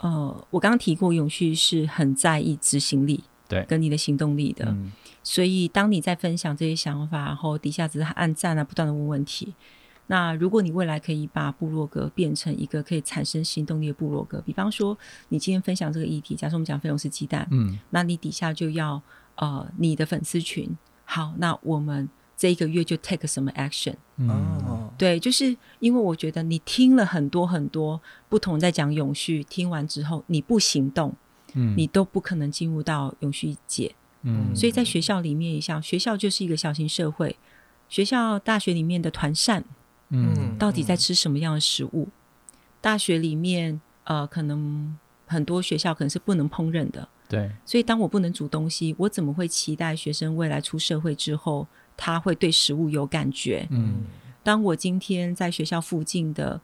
[0.00, 4.74] 呃，我刚刚提过，永续是很在意执行力，对，跟你的行动力的。
[5.22, 9.54] 所以，当你在分享这些想法，然后底下只是按赞啊，不断的问问题。
[10.10, 14.96] 那如果你未来可以把部落格变成一个可以产生行动力的部落格，比方说
[15.28, 19.02] 你今天分享这个议题，假设我们讲费用是鸡蛋，嗯，那你底下就要
[19.34, 20.74] 呃你的粉丝群，
[21.10, 22.06] 好，那我们
[22.36, 23.94] 这一个月就 take 什么 action？
[24.28, 27.98] 哦，对，就是因为我觉得你听了很多很多
[28.28, 31.14] 不同在讲永续，听完之后你不行动，
[31.54, 33.94] 嗯，你都不可能进入到永续界。
[34.22, 37.34] 嗯，所以在学校里面也像学校就是一个小型社会，
[37.88, 39.64] 学校大学里面的团膳，
[40.10, 42.08] 嗯，到底在吃什么样的食物？
[42.82, 44.94] 大学里面呃，可能
[45.26, 47.50] 很多学校可能是不能烹饪的，对。
[47.64, 51.66] 所以当我不能煮东西，我怎么会期待学生未来出社会之后
[51.96, 53.66] 他会对食物有感觉？
[53.70, 54.04] 嗯，
[54.42, 56.60] 当我今天在学校附近的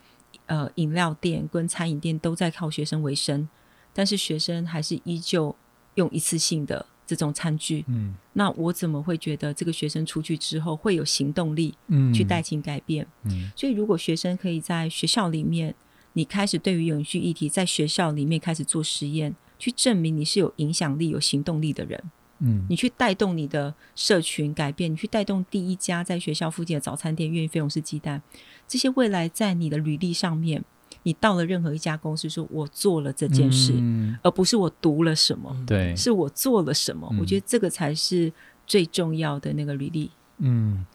[0.46, 3.48] 呃饮料店跟餐饮店都在靠学生为生，
[3.92, 5.54] 但是学生还是依旧
[5.96, 6.86] 用一次性的。
[7.06, 15.74] 这种餐具，嗯，那我怎么会觉得这个学生出去之后会有行动力，嗯，去带进改变，嗯，所以如果学生可以在学校里面，
[16.14, 22.02] 你开始对于永续议题在学校里面开始做实验，去证明你是有影响力、有行动力的人，
[22.40, 28.22] 嗯，你去带动你的社群改变，你去带动第一家在学校附近的早餐店愿意费用是鸡蛋，
[28.66, 30.64] 这些未来在你的履历上面。
[31.06, 33.74] 你到了任何一家公司，说我做了这件事，
[34.22, 37.12] 而不是我读了什么，对，是我做了什么。
[37.20, 38.32] 我觉得这个才是
[38.66, 40.10] 最重要的那个履历。
[40.38, 40.86] 嗯。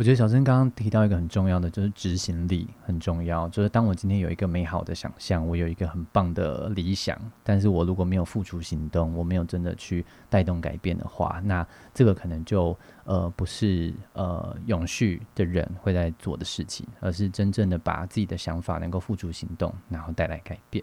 [0.00, 3.46] 我觉得小珍刚刚提到一个很重要的，就是执行力很重要。
[3.50, 12.74] 就是当我今天有一个美好的想象，我有一个很棒的理想，但是我如果没有付出行动，我没有真的去带动改变的话，那这个可能就
[13.04, 20.82] 呃不是呃永续的人会在做的事情，而是真正的把自己的想法能够付诸行动，然后带来改变。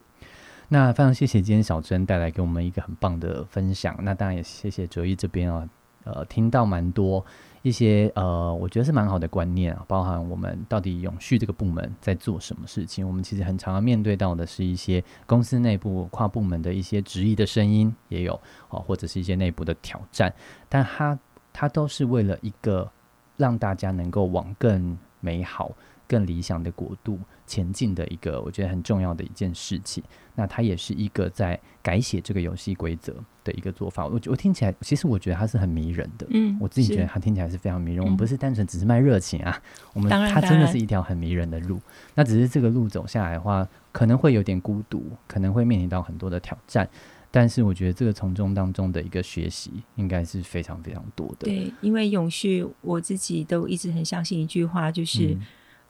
[0.69, 3.97] 那非常谢谢今天小珍带来给我们一个很棒的分享。
[4.03, 5.67] 那当然也谢谢哲一这边啊，
[6.03, 7.25] 呃，听到蛮多。
[7.61, 13.05] 一些呃，我觉得是蛮好的观念啊，包含我们到底永续这个部门在做什么事情。
[13.05, 18.39] 我们其实很常要面对到的是一些公司内部跨部门的一些质疑的声音，也有
[18.69, 20.33] 哦，或者是一些内部的挑战。
[20.69, 21.17] 但它
[21.51, 22.89] 它都是为了一个
[23.35, 25.71] 让大家能够往更美好、
[26.07, 30.03] 更理想的国度前进的一个，我觉得很重要的一件事情。
[30.35, 33.15] 那它也是一个在改写这个游戏规则。
[33.47, 36.27] 的一个做法，我我听起来，其实我觉得它是很迷人的。
[36.31, 38.03] 嗯，我自己觉得它听起来是非常迷人。
[38.03, 39.57] 我们不是单纯只是卖热情啊，
[39.93, 41.79] 我们它真的是一条很迷人的路。
[42.13, 46.89] 那只是这个路走下来的话，可能会有点孤独，可能会面临到很多的挑战。
[47.31, 51.45] 但是我觉得这个从中当中的一个学习，应该是非常非常多的。
[51.45, 55.37] 对，因为永续，我自己都一直很相信一句话，就是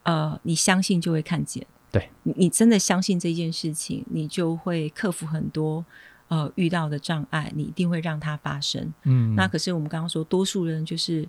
[0.08, 1.66] 呃，你相信就会看见。
[1.92, 5.84] 对，你真的相信这件事情，你就会克服很多。
[6.28, 8.92] 呃，遇到的障碍，你一定会让它发生。
[9.04, 11.26] 嗯，那可是我们刚刚说，多数人就是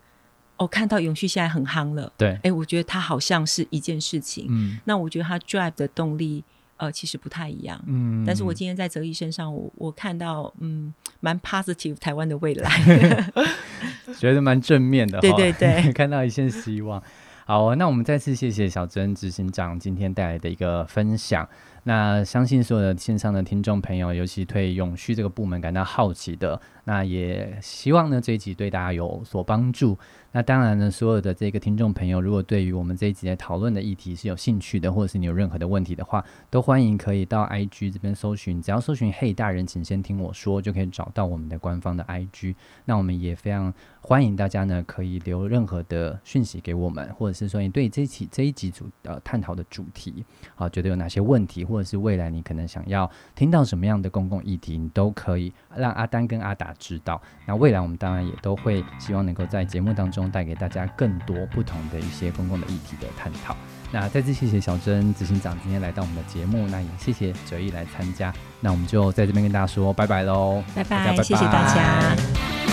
[0.57, 4.47] 哦，看到永续现在很夯了，对，哎，我觉得它好像是一件事情。
[4.49, 6.43] 嗯，那我觉得它 drive 的动力，
[6.75, 7.81] 呃，其实不太一样。
[7.87, 12.69] 嗯，但是我今天在泽毅身上，我我看到，嗯，蛮 positive 台湾的未来，
[14.19, 15.17] 觉得蛮正面的。
[15.23, 17.01] 对对对， 看到一线希望。
[17.49, 21.49] 好，那我们再次谢谢小珍执行长今天带来的一个分享。
[21.81, 29.97] 那相信所有的线上的听众朋友，尤其对永续这个部门感到好奇的，那也希望呢这一集对大家有所帮助。
[30.31, 42.53] 那当然呢，所有的这个听众朋友，如果对于我们这一集在讨论的议题是有兴趣的，或者是你有任何的问题的话，都欢迎可以到 IG 这边搜寻，只要搜寻“嘿大人，请先听我说”，就可以找到我们的官方的 IG。
[42.85, 50.23] 那我们也非常欢迎大家呢，可以留任何的讯息给我们，或者是说你对这一期这一集主呃探讨的主题
[50.55, 57.19] 啊，觉得有哪些问题，或者是未来你可能想要听到什么样的公共议题，你都可以让阿丹跟阿达知道。
[57.47, 60.18] 那未来我们当然也都会希望能够在节目当中。
[60.19, 63.55] 中带给大家更多不同的一些公共的议题的探讨。
[63.91, 68.31] 那再次谢谢小珍执行长今天来到我们的节目，那也谢谢哲毅来参加。
[68.59, 72.68] 那我们就在这边跟大家说拜拜喽，拜拜，谢谢大家。